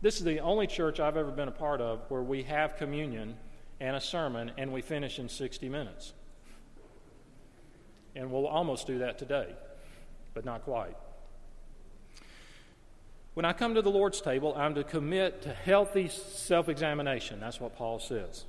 This 0.00 0.18
is 0.18 0.24
the 0.24 0.40
only 0.40 0.66
church 0.66 1.00
I've 1.00 1.16
ever 1.16 1.32
been 1.32 1.48
a 1.48 1.52
part 1.52 1.80
of 1.80 2.02
where 2.08 2.22
we 2.22 2.44
have 2.44 2.76
communion 2.76 3.36
and 3.80 3.96
a 3.96 4.00
sermon 4.00 4.52
and 4.56 4.72
we 4.72 4.80
finish 4.80 5.18
in 5.18 5.28
60 5.28 5.68
minutes. 5.68 6.12
And 8.14 8.30
we'll 8.30 8.46
almost 8.46 8.86
do 8.86 8.98
that 9.00 9.18
today, 9.18 9.54
but 10.34 10.44
not 10.44 10.62
quite. 10.64 10.96
When 13.34 13.44
I 13.44 13.52
come 13.52 13.74
to 13.74 13.82
the 13.82 13.90
Lord's 13.90 14.22
table, 14.22 14.54
I'm 14.56 14.74
to 14.76 14.84
commit 14.84 15.42
to 15.42 15.52
healthy 15.52 16.08
self 16.08 16.70
examination. 16.70 17.38
That's 17.40 17.60
what 17.60 17.76
Paul 17.76 17.98
says. 17.98 18.46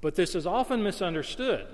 But 0.00 0.16
this 0.16 0.34
is 0.34 0.46
often 0.46 0.82
misunderstood 0.82 1.68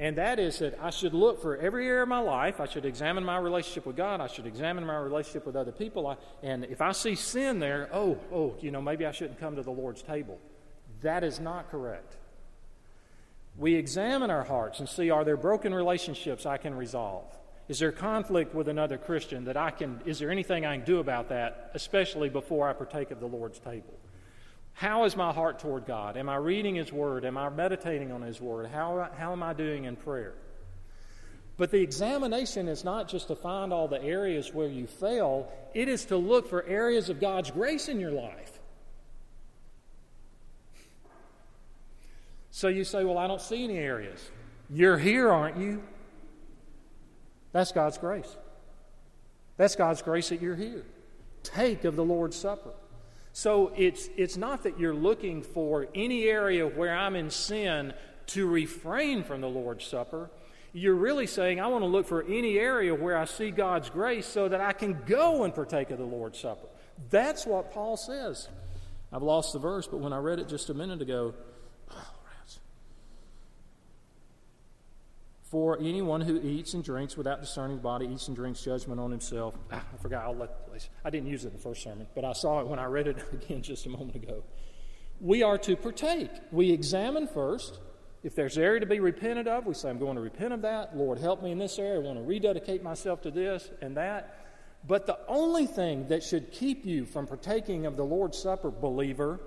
and 0.00 0.16
that 0.16 0.38
is 0.38 0.60
that 0.60 0.78
I 0.80 0.88
should 0.88 1.12
look 1.12 1.42
for 1.42 1.58
every 1.58 1.86
area 1.86 2.02
of 2.02 2.08
my 2.08 2.20
life. 2.20 2.58
I 2.58 2.66
should 2.66 2.86
examine 2.86 3.22
my 3.22 3.36
relationship 3.36 3.84
with 3.84 3.96
God. 3.96 4.22
I 4.22 4.28
should 4.28 4.46
examine 4.46 4.86
my 4.86 4.96
relationship 4.96 5.44
with 5.44 5.56
other 5.56 5.72
people. 5.72 6.06
I, 6.06 6.16
and 6.42 6.64
if 6.64 6.80
I 6.80 6.92
see 6.92 7.14
sin 7.14 7.58
there, 7.58 7.90
oh, 7.92 8.18
oh, 8.32 8.56
you 8.60 8.70
know, 8.70 8.80
maybe 8.80 9.04
I 9.04 9.12
shouldn't 9.12 9.38
come 9.38 9.56
to 9.56 9.62
the 9.62 9.70
Lord's 9.70 10.02
table. 10.02 10.38
That 11.02 11.24
is 11.24 11.40
not 11.40 11.70
correct. 11.70 12.16
We 13.56 13.74
examine 13.74 14.30
our 14.30 14.44
hearts 14.44 14.80
and 14.80 14.88
see 14.88 15.10
are 15.10 15.24
there 15.24 15.36
broken 15.36 15.74
relationships 15.74 16.46
I 16.46 16.56
can 16.56 16.74
resolve? 16.74 17.26
Is 17.68 17.78
there 17.78 17.92
conflict 17.92 18.54
with 18.54 18.68
another 18.68 18.98
Christian 18.98 19.44
that 19.44 19.56
I 19.56 19.70
can, 19.70 20.00
is 20.04 20.18
there 20.18 20.30
anything 20.30 20.66
I 20.66 20.76
can 20.76 20.84
do 20.84 20.98
about 20.98 21.28
that, 21.28 21.70
especially 21.74 22.28
before 22.28 22.68
I 22.68 22.72
partake 22.72 23.10
of 23.10 23.20
the 23.20 23.26
Lord's 23.26 23.60
table? 23.60 23.94
How 24.72 25.04
is 25.04 25.16
my 25.16 25.32
heart 25.32 25.58
toward 25.58 25.86
God? 25.86 26.16
Am 26.16 26.28
I 26.28 26.36
reading 26.36 26.74
His 26.74 26.92
Word? 26.92 27.24
Am 27.24 27.36
I 27.36 27.48
meditating 27.48 28.12
on 28.12 28.22
His 28.22 28.40
Word? 28.40 28.66
How, 28.66 29.10
how 29.16 29.32
am 29.32 29.42
I 29.42 29.52
doing 29.52 29.84
in 29.84 29.96
prayer? 29.96 30.34
But 31.58 31.70
the 31.70 31.80
examination 31.80 32.68
is 32.68 32.84
not 32.84 33.06
just 33.06 33.28
to 33.28 33.36
find 33.36 33.72
all 33.72 33.86
the 33.86 34.02
areas 34.02 34.54
where 34.54 34.68
you 34.68 34.86
fail, 34.86 35.52
it 35.74 35.88
is 35.88 36.06
to 36.06 36.16
look 36.16 36.48
for 36.48 36.64
areas 36.64 37.10
of 37.10 37.20
God's 37.20 37.50
grace 37.50 37.88
in 37.88 38.00
your 38.00 38.12
life. 38.12 38.59
So 42.50 42.68
you 42.68 42.84
say, 42.84 43.04
Well, 43.04 43.18
I 43.18 43.26
don't 43.26 43.40
see 43.40 43.64
any 43.64 43.78
areas. 43.78 44.30
You're 44.68 44.98
here, 44.98 45.30
aren't 45.30 45.56
you? 45.56 45.82
That's 47.52 47.72
God's 47.72 47.98
grace. 47.98 48.36
That's 49.56 49.76
God's 49.76 50.02
grace 50.02 50.28
that 50.28 50.40
you're 50.40 50.56
here. 50.56 50.84
Take 51.42 51.84
of 51.84 51.96
the 51.96 52.04
Lord's 52.04 52.36
Supper. 52.36 52.70
So 53.32 53.72
it's, 53.76 54.08
it's 54.16 54.36
not 54.36 54.62
that 54.64 54.78
you're 54.78 54.94
looking 54.94 55.42
for 55.42 55.88
any 55.94 56.24
area 56.24 56.66
where 56.66 56.96
I'm 56.96 57.16
in 57.16 57.30
sin 57.30 57.92
to 58.28 58.46
refrain 58.46 59.22
from 59.22 59.40
the 59.40 59.48
Lord's 59.48 59.84
Supper. 59.84 60.30
You're 60.72 60.94
really 60.94 61.26
saying, 61.26 61.60
I 61.60 61.66
want 61.66 61.82
to 61.82 61.88
look 61.88 62.06
for 62.06 62.22
any 62.22 62.58
area 62.58 62.94
where 62.94 63.16
I 63.16 63.24
see 63.24 63.50
God's 63.50 63.90
grace 63.90 64.26
so 64.26 64.48
that 64.48 64.60
I 64.60 64.72
can 64.72 65.00
go 65.06 65.42
and 65.44 65.54
partake 65.54 65.90
of 65.90 65.98
the 65.98 66.04
Lord's 66.04 66.38
Supper. 66.38 66.68
That's 67.10 67.46
what 67.46 67.72
Paul 67.72 67.96
says. 67.96 68.48
I've 69.12 69.22
lost 69.22 69.52
the 69.52 69.58
verse, 69.58 69.86
but 69.86 69.98
when 69.98 70.12
I 70.12 70.18
read 70.18 70.38
it 70.38 70.48
just 70.48 70.70
a 70.70 70.74
minute 70.74 71.02
ago, 71.02 71.34
For 75.50 75.76
anyone 75.80 76.20
who 76.20 76.40
eats 76.42 76.74
and 76.74 76.84
drinks 76.84 77.16
without 77.16 77.40
discerning 77.40 77.78
the 77.78 77.82
body 77.82 78.06
eats 78.06 78.28
and 78.28 78.36
drinks 78.36 78.62
judgment 78.62 79.00
on 79.00 79.10
himself. 79.10 79.54
I 79.72 79.80
forgot. 80.00 80.24
I'll 80.24 80.36
let. 80.36 80.64
the 80.64 80.70
place. 80.70 80.88
I 81.04 81.10
didn't 81.10 81.28
use 81.28 81.44
it 81.44 81.48
in 81.48 81.54
the 81.54 81.60
first 81.60 81.82
sermon, 81.82 82.06
but 82.14 82.24
I 82.24 82.32
saw 82.32 82.60
it 82.60 82.68
when 82.68 82.78
I 82.78 82.84
read 82.84 83.08
it 83.08 83.16
again 83.32 83.60
just 83.60 83.84
a 83.84 83.88
moment 83.88 84.14
ago. 84.14 84.44
We 85.20 85.42
are 85.42 85.58
to 85.58 85.74
partake. 85.74 86.30
We 86.52 86.70
examine 86.70 87.26
first. 87.26 87.80
If 88.22 88.36
there's 88.36 88.58
area 88.58 88.78
to 88.78 88.86
be 88.86 89.00
repented 89.00 89.48
of, 89.48 89.66
we 89.66 89.74
say, 89.74 89.90
I'm 89.90 89.98
going 89.98 90.14
to 90.14 90.22
repent 90.22 90.52
of 90.52 90.62
that. 90.62 90.96
Lord, 90.96 91.18
help 91.18 91.42
me 91.42 91.50
in 91.50 91.58
this 91.58 91.78
area. 91.80 91.98
I 91.98 92.02
want 92.02 92.18
to 92.18 92.24
rededicate 92.24 92.82
myself 92.82 93.20
to 93.22 93.30
this 93.32 93.70
and 93.82 93.96
that. 93.96 94.36
But 94.86 95.06
the 95.06 95.18
only 95.26 95.66
thing 95.66 96.06
that 96.08 96.22
should 96.22 96.52
keep 96.52 96.86
you 96.86 97.06
from 97.06 97.26
partaking 97.26 97.86
of 97.86 97.96
the 97.96 98.04
Lord's 98.04 98.38
Supper, 98.38 98.70
believer, 98.70 99.40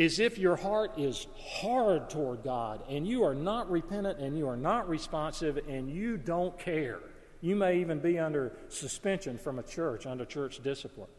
is 0.00 0.18
if 0.18 0.38
your 0.38 0.56
heart 0.56 0.98
is 0.98 1.26
hard 1.36 2.08
toward 2.08 2.42
God 2.42 2.80
and 2.88 3.06
you 3.06 3.22
are 3.22 3.34
not 3.34 3.70
repentant 3.70 4.18
and 4.18 4.34
you 4.38 4.48
are 4.48 4.56
not 4.56 4.88
responsive 4.88 5.58
and 5.68 5.90
you 5.90 6.16
don't 6.16 6.58
care. 6.58 7.00
You 7.42 7.54
may 7.54 7.80
even 7.80 7.98
be 7.98 8.18
under 8.18 8.52
suspension 8.70 9.36
from 9.36 9.58
a 9.58 9.62
church, 9.62 10.06
under 10.06 10.24
church 10.24 10.62
discipline. 10.62 11.10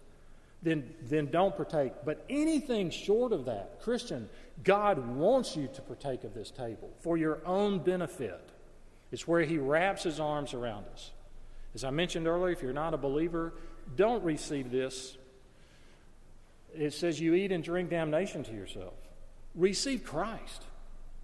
Then, 0.63 0.95
then 1.03 1.27
don't 1.27 1.55
partake. 1.55 1.93
But 2.03 2.25
anything 2.27 2.89
short 2.89 3.33
of 3.33 3.45
that, 3.45 3.79
Christian, 3.83 4.27
God 4.63 5.15
wants 5.15 5.55
you 5.55 5.69
to 5.75 5.81
partake 5.83 6.23
of 6.23 6.33
this 6.33 6.49
table 6.49 6.89
for 7.01 7.17
your 7.17 7.37
own 7.45 7.83
benefit. 7.83 8.49
It's 9.11 9.27
where 9.27 9.43
He 9.43 9.59
wraps 9.59 10.01
His 10.01 10.19
arms 10.19 10.55
around 10.55 10.85
us. 10.91 11.11
As 11.75 11.83
I 11.83 11.91
mentioned 11.91 12.25
earlier, 12.25 12.51
if 12.51 12.63
you're 12.63 12.73
not 12.73 12.95
a 12.95 12.97
believer, 12.97 13.53
don't 13.95 14.23
receive 14.23 14.71
this 14.71 15.17
it 16.75 16.93
says 16.93 17.19
you 17.19 17.33
eat 17.33 17.51
and 17.51 17.63
drink 17.63 17.89
damnation 17.89 18.43
to 18.43 18.51
yourself. 18.51 18.93
Receive 19.55 20.03
Christ. 20.03 20.63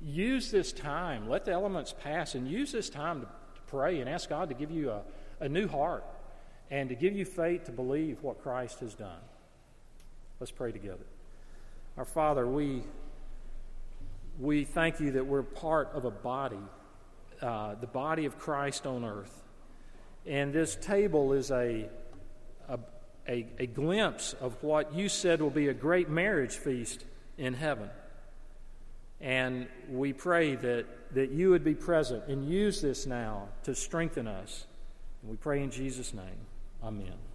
Use 0.03 0.51
this 0.51 0.71
time. 0.71 1.29
Let 1.29 1.45
the 1.45 1.51
elements 1.51 1.93
pass 2.03 2.35
and 2.35 2.47
use 2.47 2.71
this 2.71 2.89
time 2.89 3.21
to, 3.21 3.25
to 3.25 3.61
pray 3.67 3.99
and 3.99 4.09
ask 4.09 4.29
God 4.29 4.49
to 4.49 4.55
give 4.55 4.71
you 4.71 4.91
a, 4.91 5.01
a 5.39 5.49
new 5.49 5.67
heart 5.67 6.03
and 6.69 6.89
to 6.89 6.95
give 6.95 7.15
you 7.15 7.25
faith 7.25 7.65
to 7.65 7.71
believe 7.71 8.21
what 8.21 8.41
Christ 8.41 8.81
has 8.81 8.93
done. 8.93 9.19
Let's 10.39 10.51
pray 10.51 10.71
together. 10.71 11.05
Our 11.97 12.05
Father, 12.05 12.45
we, 12.45 12.83
we 14.39 14.65
thank 14.65 14.99
you 14.99 15.11
that 15.11 15.25
we're 15.25 15.43
part 15.43 15.89
of 15.93 16.05
a 16.05 16.11
body, 16.11 16.59
uh, 17.41 17.75
the 17.75 17.87
body 17.87 18.25
of 18.25 18.37
Christ 18.37 18.85
on 18.85 19.03
earth. 19.03 19.41
And 20.27 20.53
this 20.53 20.75
table 20.75 21.33
is 21.33 21.49
a, 21.49 21.89
a, 22.67 22.77
a, 23.27 23.45
a 23.59 23.67
glimpse 23.67 24.33
of 24.33 24.61
what 24.63 24.93
you 24.93 25.09
said 25.09 25.41
will 25.41 25.49
be 25.49 25.67
a 25.67 25.73
great 25.73 26.09
marriage 26.09 26.55
feast 26.55 27.05
in 27.37 27.53
heaven. 27.53 27.89
And 29.19 29.67
we 29.89 30.13
pray 30.13 30.55
that, 30.55 30.85
that 31.13 31.31
you 31.31 31.49
would 31.49 31.63
be 31.63 31.75
present 31.75 32.23
and 32.27 32.47
use 32.47 32.81
this 32.81 33.05
now 33.05 33.49
to 33.63 33.73
strengthen 33.73 34.27
us. 34.27 34.65
And 35.21 35.31
we 35.31 35.37
pray 35.37 35.63
in 35.63 35.71
Jesus' 35.71 36.13
name. 36.13 36.45
Amen. 36.83 37.26